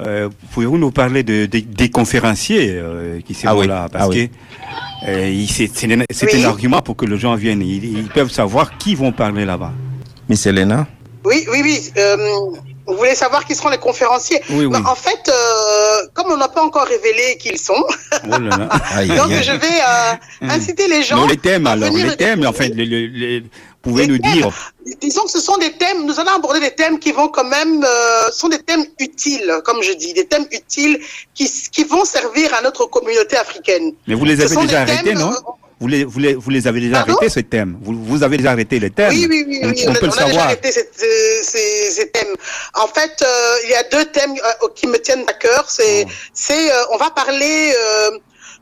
[0.00, 3.88] euh, pouvez-vous nous parler de, de- des conférenciers euh, qui sont Ah oui, là?
[3.90, 4.30] Parce ah oui.
[5.08, 6.44] Euh, c'est un, c'est Oui.
[6.44, 7.62] un argument pour que les gens viennent.
[7.62, 9.72] Ils, ils peuvent savoir qui vont parler là-bas.
[10.28, 10.86] Miss Elena?
[11.24, 11.90] Oui, oui, oui.
[11.98, 12.16] euh,
[12.86, 14.40] vous voulez savoir qui seront les conférenciers?
[14.50, 14.72] Oui, oui.
[14.72, 17.74] Ben, En fait, euh, comme on n'a pas encore révélé qui ils sont,
[18.24, 18.68] Oh là là.
[18.96, 19.66] Aïe, donc je vais
[20.46, 21.16] euh, inciter les gens.
[21.16, 22.44] Non, les thèmes à alors, venir les thèmes.
[22.46, 23.44] En fait, les, les- les-
[23.82, 24.48] pouvez nous dire.
[25.00, 27.84] Disons que ce sont des thèmes, nous allons aborder des thèmes qui vont quand même,
[27.84, 30.98] euh, sont des thèmes utiles, comme je dis, des thèmes utiles
[31.34, 33.92] qui, qui vont servir à notre communauté africaine.
[34.06, 35.36] Mais vous les avez déjà arrêtés, non euh,
[35.80, 38.36] vous les, vous, les, vous les avez déjà Pardon arrêtés, ces thèmes vous, vous avez
[38.36, 40.26] déjà arrêté les thèmes Oui, oui, oui, On, oui, on on, peut a le déjà
[40.26, 40.44] savoir.
[40.46, 42.34] arrêté ces, ces- ces- ces thèmes.
[42.74, 45.64] En fait, euh, il y a deux thèmes euh, qui me tiennent à cœur.
[45.68, 46.10] C'est, Oh.
[46.32, 48.10] c'est, euh, on va parler euh,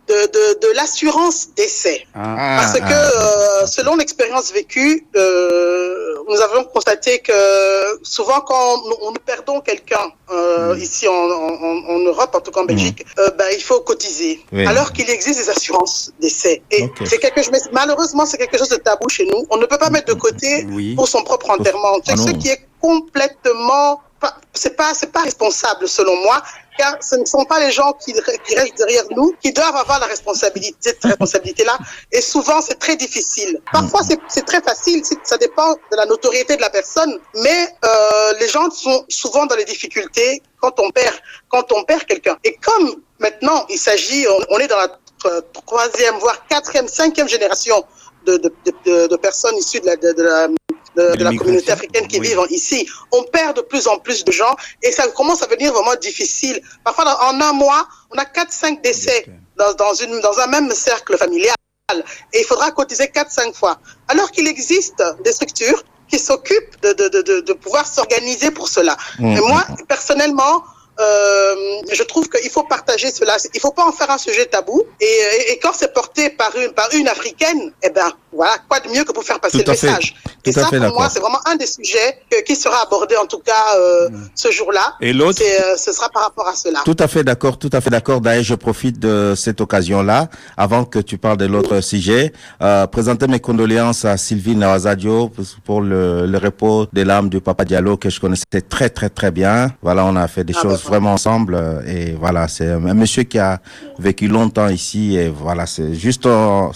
[0.09, 2.07] de, de, de l'assurance décès.
[2.15, 3.63] Ah, Parce Ah, que ah.
[3.63, 7.33] euh, selon l'expérience vécue, euh, nous avons constaté que
[8.03, 10.79] souvent quand nous, nous perdons quelqu'un euh, Mm.
[10.79, 14.41] ici en, en, en Europe, en tout cas en Belgique, euh, ben, il faut cotiser.
[14.53, 14.67] Oui.
[14.67, 16.63] Alors qu'il existe des assurances décès.
[16.71, 19.47] Et c'est quelque chose, mais malheureusement, c'est quelque chose de tabou chez nous.
[19.51, 20.95] On ne peut pas mettre de côté oui.
[20.95, 21.95] pour son propre enterrement.
[22.05, 24.01] C'est Ah ce qui est complètement,
[24.53, 26.43] c'est pas, c'est pas responsable selon moi,
[26.77, 30.07] car ce ne sont pas les gens qui, restent derrière nous qui doivent avoir la
[30.07, 31.79] responsabilité, cette responsabilité-là.
[32.13, 33.61] Et souvent, c'est très difficile.
[33.73, 38.49] Parfois, c'est- très facile, ça dépend de la notoriété de la personne, mais euh, les
[38.49, 41.15] gens sont souvent dans les difficultés quand on perd,
[41.49, 42.37] quand on perd quelqu'un.
[42.45, 44.89] Et comme maintenant, il s'agit, on, est dans la
[45.27, 47.85] euh, troisième, voire quatrième, cinquième génération
[48.27, 48.53] de, de,
[48.85, 50.49] de, de- personnes issues de la, de la,
[51.01, 52.29] de, de la communauté africaine qui Oui.
[52.29, 52.89] vivent ici.
[53.13, 56.61] On perd de plus en plus de gens et ça commence à devenir vraiment difficile.
[56.85, 57.83] Parfois, en un mois,
[58.13, 61.55] on a 4-5 décès dans, dans, une, dans un même cercle familial
[62.33, 63.79] et il faudra cotiser 4-5 fois.
[64.09, 68.97] Alors qu'il existe des structures qui s'occupent de, de, de, pouvoir s'organiser pour cela.
[69.21, 70.65] Et moi, personnellement,
[71.01, 71.55] euh,
[71.93, 73.37] je trouve qu'il faut partager cela.
[73.45, 74.83] Il ne faut pas en faire un sujet tabou.
[75.01, 78.81] Et, et, et quand c'est porté par une, par une africaine, eh ben, voilà, quoi
[78.81, 80.15] de mieux que pour faire passer Tout le message.
[80.45, 83.41] Et ça, pour moi, c'est vraiment un des sujets que- qui sera abordé, en tout
[83.41, 84.95] cas, euh, ce jour-là.
[85.01, 86.81] Et l'autre euh, ce sera par rapport à cela.
[86.85, 88.21] Tout à fait d'accord, tout à fait d'accord.
[88.21, 93.27] D'ailleurs, je profite de cette occasion-là, avant que tu parles de l'autre sujet, euh, présenter
[93.27, 95.31] mes condoléances à Sylvie Nawazadio
[95.65, 99.31] pour le, le repos des larmes du Papa Diallo que je connaissais très très très
[99.31, 99.71] bien.
[99.83, 103.23] Voilà, on a fait des Ah, choses bah, vraiment ensemble et voilà, c'est un monsieur
[103.25, 103.61] qui a
[103.99, 106.71] vécu longtemps ici et voilà, c'est juste en,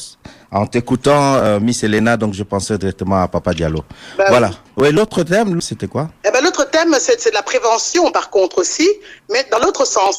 [0.55, 3.85] en t'écoutant, euh, Miss Elena, donc je pensais directement à Papa Diallo.
[4.17, 4.51] Bah voilà.
[4.77, 6.11] Oui, l'autre thème, c'était quoi?
[6.25, 8.88] Eh ben, l'autre thème, c'est de la prévention, par contre, aussi,
[9.31, 10.19] mais dans l'autre sens.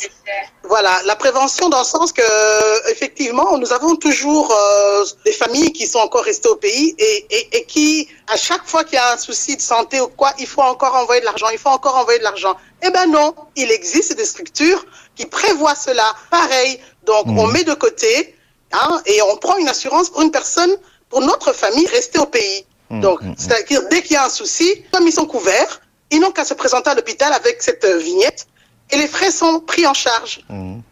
[0.68, 5.88] Voilà, la prévention dans le sens que, effectivement, nous avons toujours euh, des familles qui
[5.88, 9.14] sont encore restées au pays et, et, et qui, à chaque fois qu'il y a
[9.14, 11.96] un souci de santé ou quoi, il faut encore envoyer de l'argent, il faut encore
[11.96, 12.58] envoyer de l'argent.
[12.86, 16.14] Eh ben non, il existe des structures qui prévoient cela.
[16.30, 18.35] Pareil, donc on met de côté
[18.84, 20.74] hein, et on prend une assurance pour une personne,
[21.10, 22.66] pour notre famille restée au pays.
[22.92, 26.46] Donc, c'est-à-dire, dès qu'il y a un souci, comme ils sont couverts, ils n'ont qu'à
[26.46, 28.48] se présenter à l'hôpital avec cette euh, vignette
[28.92, 30.46] et les frais sont pris en charge.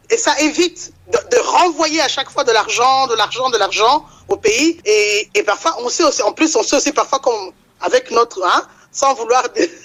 [0.09, 4.05] Et ça évite de, de renvoyer à chaque fois de l'argent, de l'argent, de l'argent
[4.27, 4.79] au pays.
[4.85, 8.43] Et, et parfois, on sait aussi, en plus, on sait aussi parfois comme avec notre,
[8.43, 9.43] hein, sans vouloir,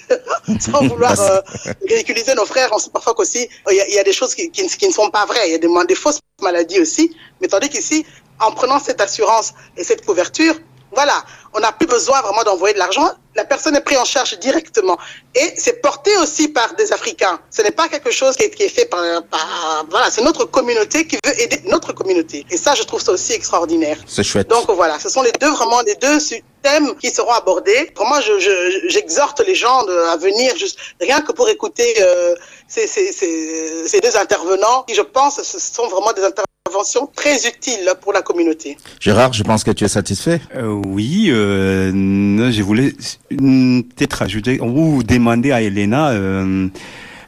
[0.59, 1.41] sans vouloir euh,
[1.87, 4.33] ridiculiser nos frères, on sait parfois qu'aussi, il y, a- il y a des choses
[4.35, 5.47] qui, qui, ne- qui ne sont pas vraies.
[5.47, 7.15] Il y a des, des fausses maladies aussi.
[7.41, 8.05] Mais tandis qu'ici,
[8.39, 10.55] en prenant cette assurance et cette couverture,
[10.91, 11.17] Voilà,
[11.53, 13.07] on n'a plus besoin vraiment d'envoyer de l'argent.
[13.35, 14.97] La personne est prise en charge directement.
[15.41, 17.37] Et c'est porté aussi par des Africains.
[17.55, 19.03] Ce n'est pas quelque chose qui est, qui est fait par,
[19.33, 22.37] par- Voilà, c'est notre communauté qui veut aider notre communauté.
[22.49, 23.97] Et ça, je trouve ça aussi extraordinaire.
[24.07, 24.47] C'est chouette.
[24.49, 26.17] Donc voilà, ce sont les deux vraiment les deux
[26.61, 27.91] thèmes qui seront abordés.
[27.95, 32.35] Vraiment, je, je- j'exhorte les gens de, à venir juste rien que pour écouter euh,
[32.67, 37.37] ces, ces, ces, ces deux intervenants qui, je pense, ce sont vraiment des interventions très
[37.47, 38.77] utiles pour la communauté.
[38.99, 40.39] Gérard, je pense que tu es satisfait.
[40.55, 42.93] Euh, oui, euh, je voulais
[43.29, 46.67] peut-être ajouter ou demander à Elena euh,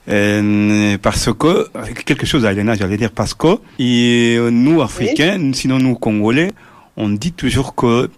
[0.10, 1.68] euh, parce que
[2.06, 6.52] quelque chose à Elena, j'allais dire parce que et nous Africains, sinon nous Congolais,
[6.98, 8.10] on dit toujours que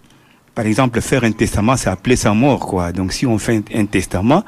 [0.54, 2.92] par exemple faire un testament, c'est appeler sa mort quoi.
[2.92, 4.44] Donc si on fait un, testament,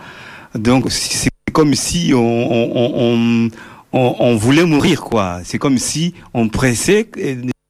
[0.54, 3.50] donc c'est comme si on on,
[3.92, 5.40] on, on, voulait mourir quoi.
[5.44, 7.08] C'est comme si on pressait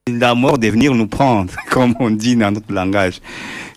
[0.08, 3.20] la mort de venir nous prendre, comme on dit dans notre langage.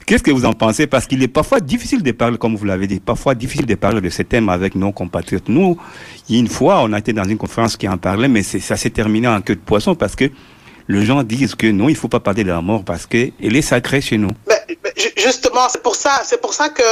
[0.05, 0.87] Qu'est-ce que vous en pensez?
[0.87, 4.01] Parce qu'il est parfois difficile de parler, comme vous l'avez dit, parfois difficile de parler
[4.01, 5.47] de ce thème avec nos compatriotes.
[5.49, 5.77] Nous,
[6.31, 9.27] une fois, on a été dans une conférence qui en parlait, mais ça s'est terminé
[9.27, 10.31] en queue de poisson parce que
[10.89, 13.55] les gens disent que non, il faut pas parler de la mort parce que elle
[13.55, 14.31] est sacrée chez nous.
[14.97, 16.83] Ju- justement, c'est pour ça, c'est pour ça que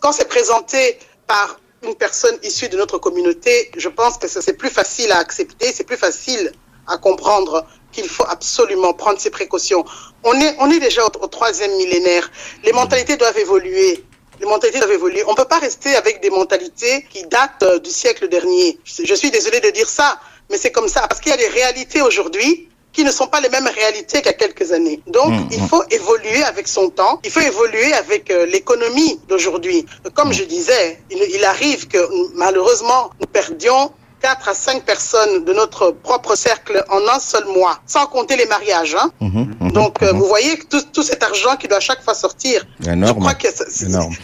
[0.00, 4.70] quand c'est présenté par une personne issue de notre communauté, je pense que c'est plus
[4.70, 6.52] facile à accepter, c'est plus facile
[6.86, 9.84] à comprendre qu'il faut absolument prendre ces précautions.
[10.24, 12.30] On est, on est déjà au, troisième millénaire.
[12.64, 14.02] Les mentalités doivent évoluer.
[14.40, 15.22] Les mentalités doivent évoluer.
[15.26, 18.78] On ne peut pas rester avec des mentalités qui datent euh, du siècle dernier.
[18.84, 20.18] Je je suis désolé de dire ça,
[20.50, 21.02] mais c'est comme ça.
[21.08, 24.26] Parce qu'il y a des réalités aujourd'hui qui ne sont pas les mêmes réalités qu'il
[24.26, 25.00] y a quelques années.
[25.06, 25.68] Donc, Mm, il mm.
[25.68, 29.84] faut évoluer avec son temps, il faut évoluer avec euh, l'économie d'aujourd'hui.
[30.14, 31.98] Comme je disais, il, il arrive que
[32.34, 33.90] malheureusement, nous perdions
[34.24, 38.46] 4 à 5 personnes de notre propre cercle en un seul mois, sans compter les
[38.46, 38.96] mariages.
[38.98, 39.10] hein.
[39.20, 40.18] Mhm, mhm, Donc, euh, mhm.
[40.18, 43.34] vous voyez que tout, tout cet argent qui doit à chaque fois sortir, je crois
[43.34, 43.48] que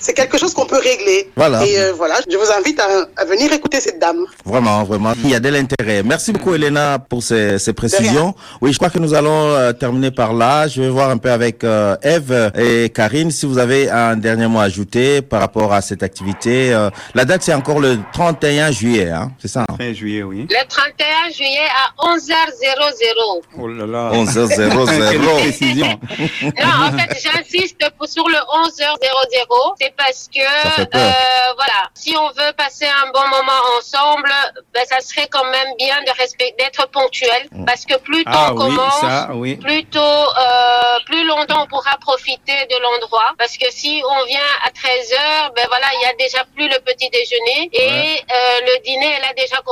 [0.01, 1.31] c'est- quelque chose qu'on peut régler.
[1.37, 1.67] Voilà.
[1.67, 2.87] Et euh, voilà, je vous invite à,
[3.21, 4.25] à venir écouter cette dame.
[4.47, 6.03] Vraiment, vraiment, il y a de l'intérêt.
[6.03, 8.35] Merci beaucoup, Elena, pour ces, ces précisions.
[8.63, 10.67] Oui, je crois que nous allons euh, terminer par là.
[10.67, 11.63] Je vais voir un peu avec
[12.03, 16.03] Eve et Karine si vous avez un dernier mot à ajouter par rapport à cette
[16.03, 16.55] activité.
[17.15, 19.77] La date, c'est encore le 31 juillet, hein, c'est ça hein?
[19.95, 20.47] Juillet, oui.
[20.49, 23.43] Le 31 juillet à 11h00.
[23.59, 24.11] Oh là là.
[24.13, 25.11] 11h00.
[25.11, 26.01] Quelle précision.
[26.43, 29.75] Non, en fait, j'insiste pour- sur le 11h00.
[29.81, 31.13] C'est parce que, euh,
[31.57, 34.31] voilà, si on veut passer un bon moment ensemble,
[34.75, 37.49] ben, ça serait quand même bien de respecter, d'être ponctuel.
[37.67, 39.57] Parce que plus tôt Ah on oui, commence, ça, oui.
[39.57, 43.33] plus tôt, euh, plus longtemps on pourra profiter de l'endroit.
[43.39, 46.79] Parce que si on vient à 13h, ben voilà, il y a déjà plus le
[46.81, 49.70] petit déjeuner et euh, le dîner, elle a déjà commencé.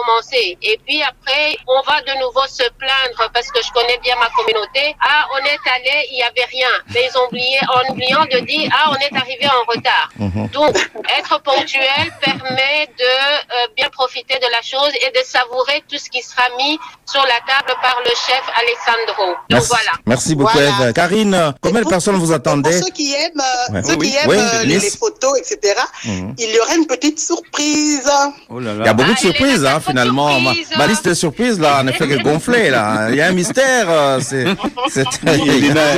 [0.62, 4.28] Et puis après, on va de nouveau se plaindre parce que je connais bien ma
[4.30, 4.94] communauté.
[5.00, 6.68] Ah, on est allé, il y avait rien.
[6.94, 10.10] Mais ils ont oublié, en oubliant de dire, ah, on est arrivé en retard.
[10.18, 10.48] Mhm.
[10.48, 10.76] Donc,
[11.18, 16.08] être ponctuel permet de euh, bien profiter de la chose et de savourer tout ce
[16.10, 19.26] qui sera mis sur la table par le chef Alessandro.
[19.32, 19.92] Donc Merci, voilà.
[20.06, 20.88] merci beaucoup, Voilà.
[20.88, 20.92] Eve.
[20.92, 23.82] Karine, combien de personnes vous Pour attendez ceux qui aiment, euh, Ouais.
[23.82, 24.18] ceux Oui, qui oui.
[24.22, 25.74] aiment Oui, euh, les, photos, etc.,
[26.04, 26.34] Mhm.
[26.38, 28.10] il y aura une petite surprise.
[28.48, 30.40] Oh là Il y a beaucoup de Ah, surprises, hein, finalement.
[30.40, 30.86] Ma, hein.
[30.86, 33.08] liste de surprises, là, ne fait que gonfler, là.
[33.10, 33.86] Il y a un mystère.
[33.88, 34.44] euh, C'est,
[34.90, 35.96] c'est, il y a un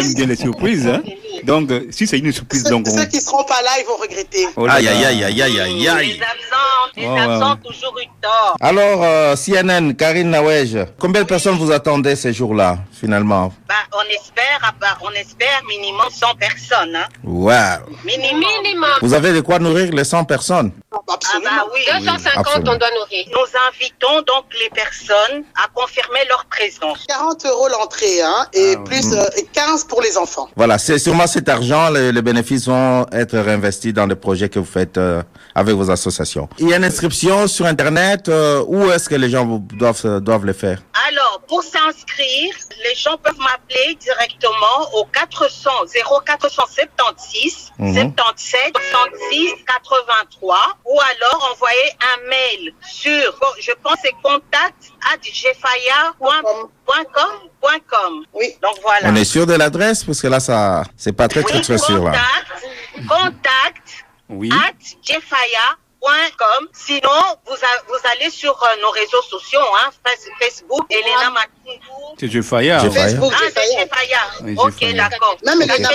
[0.00, 0.86] aime bien les surprises.
[0.86, 1.02] Hein?
[1.44, 2.96] Donc, euh, si c'est une surprise, Ceux, donc on...
[2.98, 4.48] ceux qui seront pas là, ils vont regretter.
[4.56, 6.06] Oh là Aïe, aïe, aïe, aïe, aïe, aïe, aïe.
[6.08, 6.56] Les absents,
[6.96, 7.70] les ouais, absents ouais.
[7.72, 8.56] toujours eu tort.
[8.60, 13.52] Alors, euh, CNN, Karine Nawej, combien de personnes vous attendez ces jours-là, finalement?
[13.68, 16.96] Bah, on espère, à part- on espère minimum 100 personnes.
[16.96, 17.06] Hein.
[17.22, 17.52] Wow.
[18.04, 18.40] Minimum.
[18.64, 18.90] Minimum.
[19.02, 20.72] Vous avez de quoi nourrir les 100 personnes?
[20.92, 21.50] Ah Absolument.
[21.50, 21.80] bah oui.
[22.00, 22.72] 250, absolument.
[22.72, 23.17] on doit nourrir.
[23.26, 27.04] Nous invitons donc les personnes à confirmer leur présence.
[27.08, 30.48] 40 euros l'entrée, hein, et Ah, plus euh, et 15 pour les enfants.
[30.56, 34.58] Voilà, c'est sûrement cet argent, les, les bénéfices vont être réinvestis dans les projets que
[34.58, 35.22] vous faites euh,
[35.58, 36.48] avec vos associations.
[36.58, 39.44] Il y a une inscription sur Internet, euh, où est-ce que les gens
[39.82, 40.78] doivent, euh, doivent le faire?
[41.08, 42.54] Alors, pour s'inscrire,
[42.86, 48.12] les gens peuvent m'appeler directement au 400 0476 Mhm.
[48.16, 55.18] 77 66 83 ou alors envoyer un mail sur, bon, je pense c'est contact at
[55.22, 56.68] gfaya.com.
[58.34, 58.54] Oui.
[58.62, 59.08] Donc voilà.
[59.10, 62.04] On est sûr de l'adresse Parce que là, ça, c'est pas très, très, très sûr,
[62.04, 62.12] là.
[63.08, 64.50] contact Oui.
[64.52, 66.68] at jfaya.com.
[66.72, 71.80] Sinon, vous, a- vous allez sur euh, nos réseaux sociaux, hein, Face- Facebook, Elena Matundu.
[72.80, 72.90] C'est.
[72.90, 73.80] Facebook, Ah, c'est.
[73.80, 74.18] Jefaya.
[74.42, 75.08] Oui, ok, Jefaya.
[75.08, 75.36] d'accord.
[75.44, 75.88] Même Elena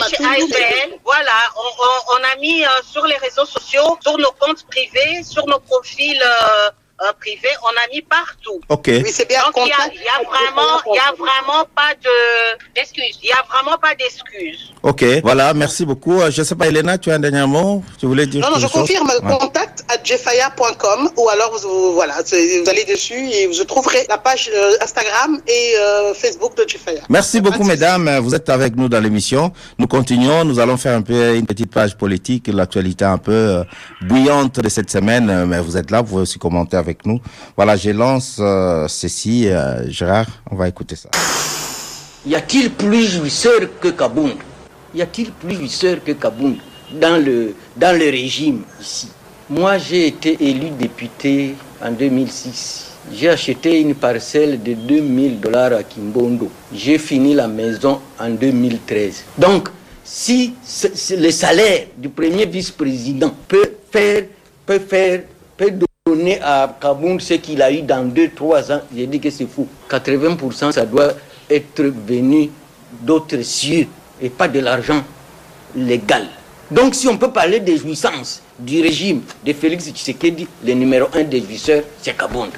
[1.04, 5.24] voilà, on, on, on a mis euh, sur les réseaux sociaux, sur nos comptes privés,
[5.24, 6.70] sur nos profils euh,
[7.02, 8.60] euh, privés, on a mis partout.
[8.70, 8.86] Ok.
[8.88, 9.96] Oui, c'est bien Donc il y a, contact.
[9.96, 13.20] il y a vraiment, il y a vraiment pas de d'excuses.
[13.24, 14.72] Il y a vraiment pas d'excuses.
[14.84, 15.04] Ok.
[15.24, 16.22] Voilà, merci beaucoup.
[16.22, 17.84] Euh, Je sais pas, Elena, tu as un dernier mot?
[18.00, 19.38] Tu voulais dire Non, non, je chose confirme, Ouais.
[19.40, 24.50] contact à jeffaya.com ou alors vous, voilà, vous allez dessus et vous trouverez la page
[24.54, 27.02] euh, Instagram et euh, Facebook de Jeffaya.
[27.10, 28.20] Merci beaucoup, mesdames.
[28.20, 29.52] Vous êtes avec nous dans l'émission.
[29.80, 30.46] Nous continuons.
[30.46, 33.64] Nous allons faire un peu une petite page politique, l'actualité un peu euh,
[34.02, 35.46] bouillante de cette semaine.
[35.46, 37.20] Mais vous êtes là, vous pouvez aussi commenter avec nous.
[37.56, 39.48] Voilà, je lance euh, ceci.
[39.48, 41.10] euh, Gérard, on va écouter ça.
[42.26, 44.36] Y a-t-il plus jouisseur que Kabound
[44.96, 46.56] Y a-t-il plus jouisseur que Kabound
[47.02, 49.10] dans le, dans le régime ici?
[49.50, 52.92] Moi, j'ai été élu député en 2006.
[53.12, 56.50] J'ai acheté une parcelle de 2000 dollars à Kimbondo.
[56.74, 59.24] J'ai fini la maison en 2013.
[59.38, 59.68] Donc,
[60.06, 60.54] si
[61.18, 64.24] le salaire du premier vice-président peut faire,
[64.66, 65.24] peut faire,
[65.58, 65.86] peut donner
[66.42, 69.68] à Kabound ce qu'il a eu dans 2-3 ans, j'ai dit que c'est fou.
[69.90, 71.14] 80% ça doit
[71.50, 72.50] être venu
[73.02, 73.88] d'autres cieux
[74.22, 75.04] et pas de l'argent
[75.76, 76.28] légal.
[76.72, 81.24] Donc si on peut parler des jouissances du régime de Félix Tshisekedi, le numéro un
[81.24, 82.52] des jouisseurs, c'est Kabound.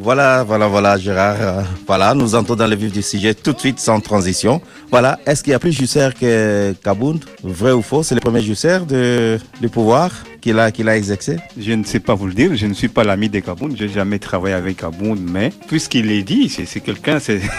[0.00, 1.36] Voilà, voilà, voilà, Gérard.
[1.40, 4.60] Euh, Voilà, nous entrons dans le vif du sujet tout de suite sans transition.
[4.90, 8.04] Voilà, est-ce qu'il y a plus Jusser que Kabound Vrai ou faux?
[8.04, 10.10] C'est le premier Jusser de, du pouvoir?
[10.40, 12.88] Qu'il a, qu'il a exercé Je ne sais pas vous le dire, je ne suis
[12.88, 16.80] pas l'ami de Kaboun, je n'ai jamais travaillé avec Kaboun, mais puisqu'il est dit, c'est
[16.80, 17.40] quelqu'un, c'est...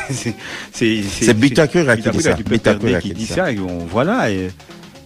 [0.72, 2.34] C'est Bitakura qui dit ça.
[2.34, 4.50] Bitakura qui dit ça, et bon, voilà, et...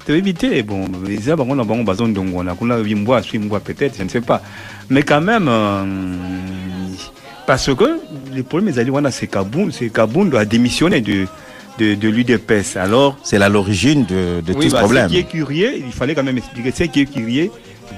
[0.06, 2.84] Tu éviter, bon, les on a bon besoin de on a qu'on a
[3.24, 4.42] suis peut-être, je ne sais pas.
[4.90, 5.86] Mais quand même, euh,
[7.48, 8.02] parce que
[8.36, 11.26] le problème, c'est que c'est Kaboun, c'est Kaboun doit démissionner de,
[11.80, 12.78] de, de l'UDPS.
[12.78, 15.08] Alors, C'est là l'origine de, de oui, tout ce bah, problème.
[15.08, 17.50] Ce qui est curieux, il fallait quand même expliquer ce qui est curieux.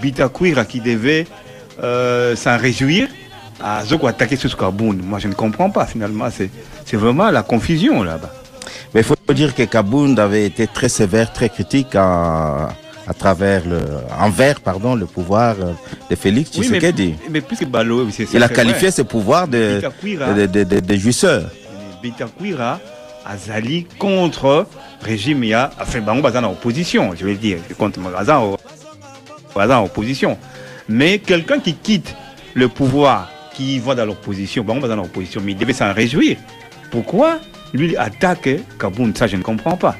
[0.01, 1.25] Bitakwira qui devait
[1.81, 3.07] euh, s'en réjouir
[3.63, 5.01] à Zoko attaquer sur Kaboun.
[5.03, 6.27] Moi, je ne comprends pas finalement.
[6.85, 8.33] C'est vraiment la confusion là-bas.
[8.93, 12.69] Mais il faut dire que Kabound avait été très sévère, très critique à
[13.17, 13.79] travers le,
[14.19, 15.73] envers pardon, le pouvoir euh,
[16.09, 17.15] de Félix Oui, mais, Tshisekedi.
[17.29, 18.91] mais Balo, Il a qualifié vrai.
[18.91, 21.49] ce pouvoir de, Bitakwira, de, de, de- de jouisseur.
[23.25, 24.67] Azali contre
[25.01, 27.99] régime ya enfin bango baza na opposition je veux dire contre
[29.55, 30.37] baza opposition.
[30.87, 32.15] Mais quelqu'un qui quitte
[32.53, 36.37] le pouvoir qui va dans l'opposition bango baza na opposition mais il devait s'en réjouir.
[36.91, 37.39] Pourquoi
[37.73, 38.49] lui attaque
[38.79, 39.95] Kaboun ça je ne comprends pas.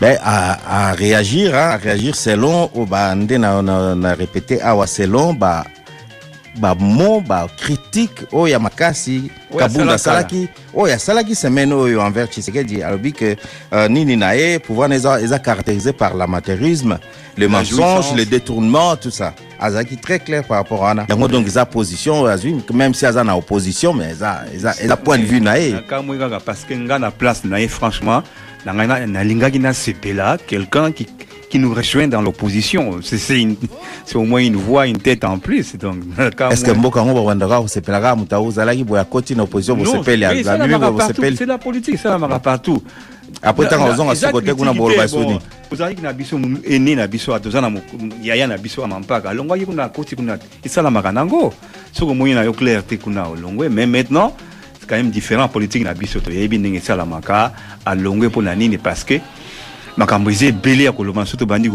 [0.00, 5.64] Ben, à, réagir, hein, à réagir selon, oh, bah, nde na, répété, awa selon, bah,
[6.78, 10.28] mot, bah, critique, oh, ya makasi, Oyo Kabunda asalaka.
[10.28, 13.36] salaki, oh, ya salaki semaine, oyo, envers Tshisekedi, alobi que,
[13.72, 16.98] euh, nini na ye, pouvoir neza, eza caractérisé par l'amateurisme,
[17.36, 18.16] le La mensonge, jouissance.
[18.16, 19.32] le détournement, tout ça.
[19.60, 21.06] Azaki très clair par rapport à na.
[21.08, 25.18] Yango donc, eza position, azui, même si aza na opposition, mais eza, eza, eza point
[25.18, 25.72] de vue na ye.
[25.72, 28.22] nakamwi kaka parce que nga na place na ye franchement
[28.64, 31.06] na na- nalingaki nasepela quelqu'un qui
[31.50, 33.00] qui nous rejoint dans l'opposition.
[33.02, 33.56] C'est une-
[34.14, 35.74] au moins une voix une tête en plus
[36.50, 37.00] Est-ce que mboka
[40.44, 42.82] ça, la abibi marque boye partout, bosepeli c'est la politique ça la marque partout.
[43.42, 45.38] Après ntango Na- ozonga eza soko te kuna critique boloba te, bon, soni
[45.72, 47.80] ozalaki na biso mu- ene na biso toza na mo-
[48.22, 49.30] yaya na biso ya mampaka.
[49.30, 51.52] Alongwaki kuna akoti kuna esalamaka nango.
[51.92, 54.34] Soki omoi na yo clair te kuna olongwe mais maintenant
[54.80, 56.18] c'est quand même différent politique na biso.
[56.28, 57.52] Esalamaka
[57.86, 59.14] alongwe mpo na nini parce que
[59.96, 61.70] makambo eza ebele ya koloba so tobandi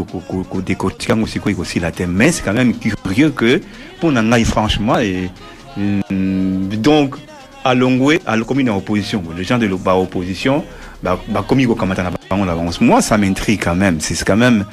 [0.50, 3.62] kodekotika yango sikoyo kosila te mais c'est quand même curieux que
[3.98, 5.30] mpo na ngai franchement et,
[5.78, 7.16] mm, donc
[7.64, 10.64] alongwe alokomi na opposition les gens de ba opposition
[11.04, 14.00] ba- bakomi kokamata na bango na bango moi ça m'intrigue quand même.
[14.00, 14.66] C'est quand même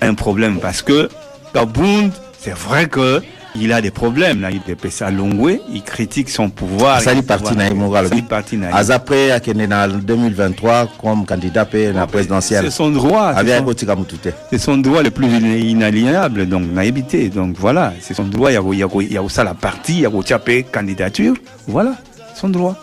[0.00, 1.08] un problème parce que
[1.54, 3.22] Kabound c'est vrai que
[3.54, 4.50] il a des problèmes là.
[4.50, 6.96] Il dépêche alongwe il critique son pouvoir.
[6.96, 8.74] Asali il- parti na alobi parti na ye.
[8.74, 12.64] aza pre akende na 2023 comme candidat mpe na présidentielle.
[12.64, 16.64] c'est son droit son- kotika motu te c'est son droit le plus inaliénable donc
[17.08, 17.92] te donc voilà.
[18.00, 18.50] C'est son droit.
[18.52, 21.34] Ya ya ya kosala parti ya kotia mpe candidature.
[21.66, 21.94] Voilà.
[22.34, 22.76] Son droit.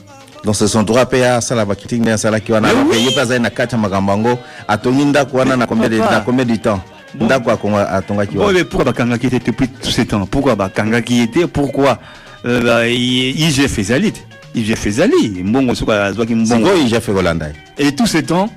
[0.45, 3.03] Donc c'est son droit mpe asala bakritike ndenge asalaki wana oui.
[3.03, 6.55] ye mpe azali na kati ya makambo yango atongi ndako wana na na combien de
[6.55, 6.79] temps?
[7.15, 7.51] Ndako
[7.89, 10.25] atongaki mais pourquoi bakangaki ete depuis tout ce temps?
[10.25, 11.45] Pourquoi bakangaki ete?
[11.47, 11.99] Pourquoi
[12.45, 14.11] euh, bah, igf ezali?
[14.11, 14.19] Te
[14.55, 16.67] igf ezali mbongo soki azwaki mbongo.
[16.67, 17.87] Sikoyo jefe kolanda ye.
[17.87, 18.49] Et tout ce temps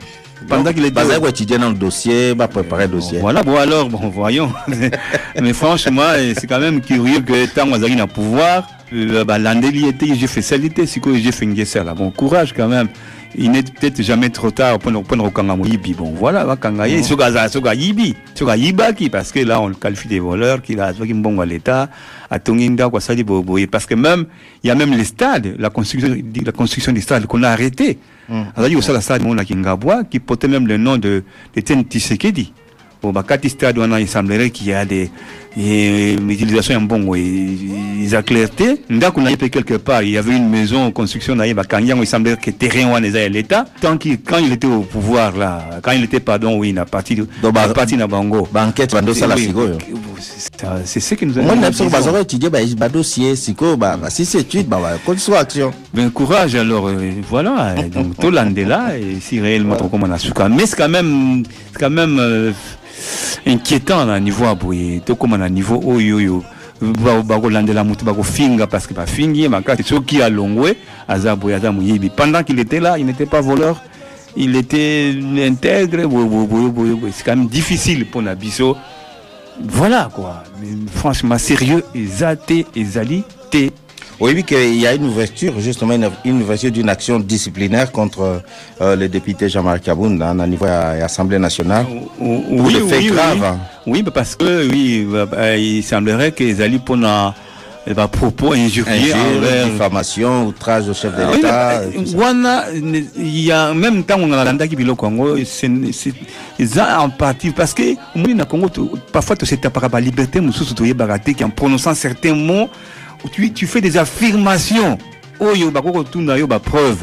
[0.49, 3.19] pendant qu'il était bazali koétudie na dossier bapréparer dossier.
[3.21, 4.53] Voilà, bon alors, bon, voyons.
[5.41, 9.87] Mais franchement, eh, c'est quand même curieux que tant Wazari na pouvoir, euh, bah, l'andeli
[9.87, 11.95] était, j'ai fait salité, c'est quoi j'ai fait une là.
[11.95, 12.89] Bon, courage quand même.
[13.37, 15.95] Il n'est peut-être jamais trop tard pour nous prendre au Yibi.
[15.95, 20.21] Bon, voilà, Kangaye, Soga Soga Yibi, Soga Yibaki, parce que là, on le qualifie des
[20.21, 21.89] voleurs, qu'il a, qui bon à l'État,
[22.31, 23.67] à Tonginda, quoi, ça, dit, Boboye.
[23.67, 24.27] Parce que même,
[24.63, 26.15] il y a même les stades, la construction,
[26.45, 27.99] la construction des stades qu'on a arrêté.
[28.29, 30.97] Alors, il y a aussi la stade, on a Kingabwa, qui portait même le nom
[30.97, 31.25] de,
[31.55, 32.53] de Tien Tshisekedi.
[33.03, 35.11] Bon, bah, quand il stade, on a, il semblerait qu'il y a des,
[35.57, 37.71] et, l'utilisation est bon, oui.
[38.01, 38.83] Ils a clarté.
[38.91, 40.03] Ndako n'a pas quelque part.
[40.03, 43.03] Il y avait une maison en construction, n'a pas quand il semblait que terrain, on
[43.03, 43.65] est à l'État.
[43.81, 47.21] Tant qu'il, quand il était au pouvoir, là, quand il était, pardon, oui, a parti,
[47.43, 48.49] a parti Bango.
[48.53, 49.69] Banquette, Bando, ça, la Sigo.
[50.85, 51.43] C'est ce que nous bah,
[53.77, 55.73] bah, bah, c'est étude, bah, bah, action.
[55.93, 57.75] Ben, courage, alors, euh, voilà.
[57.93, 58.15] Donc,
[59.21, 61.43] si réellement, a mais c'est quand même,
[61.73, 62.53] c'est quand même, euh,
[63.47, 64.55] inquiétant na niveau ya
[65.43, 66.45] na niveau oyo oyo.
[67.25, 69.83] Bakolandela motu bakofinga parce que bafingi ye makasi.
[69.83, 70.77] Soki alongwe
[71.07, 73.81] aza boye aza moyebi pendant qu'il était là il n'était pas voleur.
[74.35, 75.15] Il était
[75.47, 76.09] intègre
[77.13, 78.77] c'est quand même difficile pour na biso
[79.63, 80.43] voilà quoi.
[80.95, 83.69] Franchement sérieux eza te ezali te
[84.21, 88.41] Oui, oui, qu'il y a une ouverture, justement, une, une ouverture d'une action disciplinaire contre
[88.81, 91.87] euh, le député Jean-Marc Kaboun dans le niveau de l'Assemblée nationale.
[92.21, 93.57] oui, pour des faits oui, graves.
[93.87, 97.35] Oui, oui, parce que oui, euh, il semblerait qu'ils allaient pour un
[98.13, 101.81] propos injurieux envers diffamation, outrage au chef de Ah oui, l'État.
[101.91, 102.65] mais, wana
[103.19, 107.75] il y a même temps on a landaki biloko yango c'est c'est- en partie parce
[107.75, 107.83] que
[108.15, 108.69] omoni na Congo
[109.13, 112.69] parfois tosetapaka ba liberté mosusu toyebaka te qu'en prononçant certains mots
[113.31, 114.99] tu, tu fais des affirmations.
[115.39, 116.99] Kotuna yo bapreuve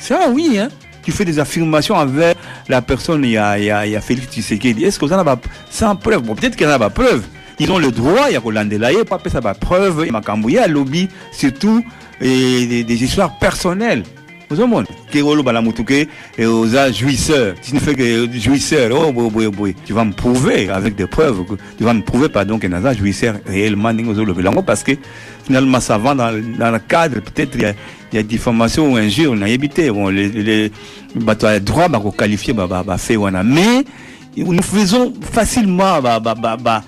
[0.00, 0.68] ça oui hein.
[1.04, 2.34] Tu fais des affirmations envers
[2.68, 4.84] la personne il y a, il y a, il y a Félix Tshisekedi.
[4.84, 5.40] Est-ce que vous en avez
[5.70, 6.22] sans preuve?
[6.22, 7.22] Bon peut-être qu'il y en a pas preuve.
[7.60, 11.84] Ils ont le droit ya kolandela ye po apesa bapreuve makambo ye alobi surtout
[12.20, 14.02] et des, des histoires personnelles
[14.50, 14.86] ozomona?
[15.12, 16.06] Ke oloba na motu ke
[16.38, 17.54] eh, oza jouisseur.
[17.62, 21.06] Tu ne fais que jouisseur oh boy boy boy tu vas me prouver avec des
[21.06, 23.92] preuves que- tu vas me prouver pardon que naza jouisseur réellement
[24.66, 24.92] parce que
[25.44, 27.20] finalement ça va dans, dans le cadre.
[27.20, 27.74] Peut-être il y a,
[28.12, 30.72] il y a diffamation ou injure nayebi te bon les, les
[31.14, 33.84] bato ya droit bakoqualifie bafe wana mais
[34.36, 36.82] nous faisons facilement ba, ba, ba, ba,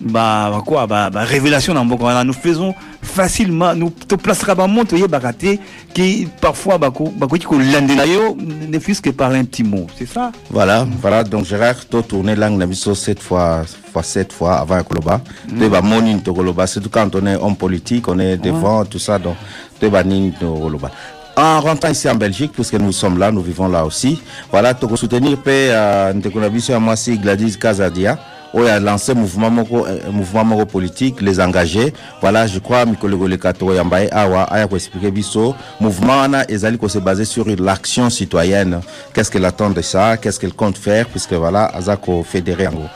[0.00, 5.32] ba, ba quoi ba, ba révélation mboka wana nous faisons facilement nous toplacera bango toyebaka
[5.32, 5.58] te
[5.94, 10.32] ki parfois bako- bakoki kolandela yo ne fût-ce que par un petit mot c'est ça?
[10.50, 11.24] Voilà, voilà.
[11.24, 15.20] Donc, Gérard, tu tourné langue Nabiso sept fois, fois sept fois avant Koloba.
[15.48, 16.66] Tu vas monine to Koloba.
[16.66, 19.18] Surtout quand on est homme politique, on est devant, tout ça.
[19.18, 19.36] Donc,
[19.80, 20.90] tu vas nine to Koloba.
[21.36, 24.20] En rentrant ici en Belgique, puisque nous sommes là, nous vivons là aussi.
[24.50, 25.70] Voilà, tu peux soutenir P.
[26.14, 28.18] Ntekonabiso à moi, si Gladys Kazadia.
[28.56, 31.92] Oyo a lancé mouvement moko euh, mouvement moko politique les engagés.
[32.22, 35.54] Voilà je crois mikolo koleka tokoyamba ye awa aya koexplike biso.
[35.80, 38.80] Mouvement wana ezali basé sur l'action citoyenne.
[39.12, 40.16] Qu'est-ce qu'elle attend de ça?
[40.16, 41.06] Qu'est-ce qu'elle compte faire?
[41.06, 42.88] Puisque voilà aza kofédéré yango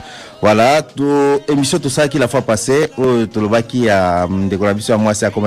[0.43, 4.97] voilà to émission tosalaki la fois passée oyo tolobaki ya ndeko na biso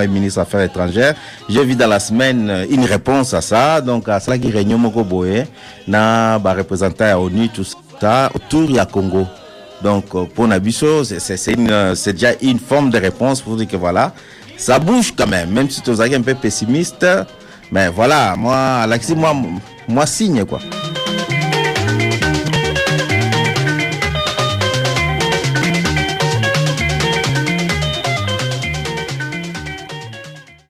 [0.07, 1.15] ministre affaires étrangères.
[1.49, 3.81] J'ai vu dans la semaine euh, une réponse à ça.
[3.81, 5.47] Donc asalaki réunion moko boye
[5.87, 7.65] na bareprésentant ya onu tout
[7.99, 9.25] ça autour ya congo
[9.83, 14.13] donc, euh, pour Nabiso, euh, c'est déjà une forme de réponse pour dire que voilà,
[14.57, 17.05] ça bouge quand même, même si tu es un peu pessimiste.
[17.71, 19.35] Mais voilà, moi, Alexis, moi,
[19.87, 20.59] moi signe quoi.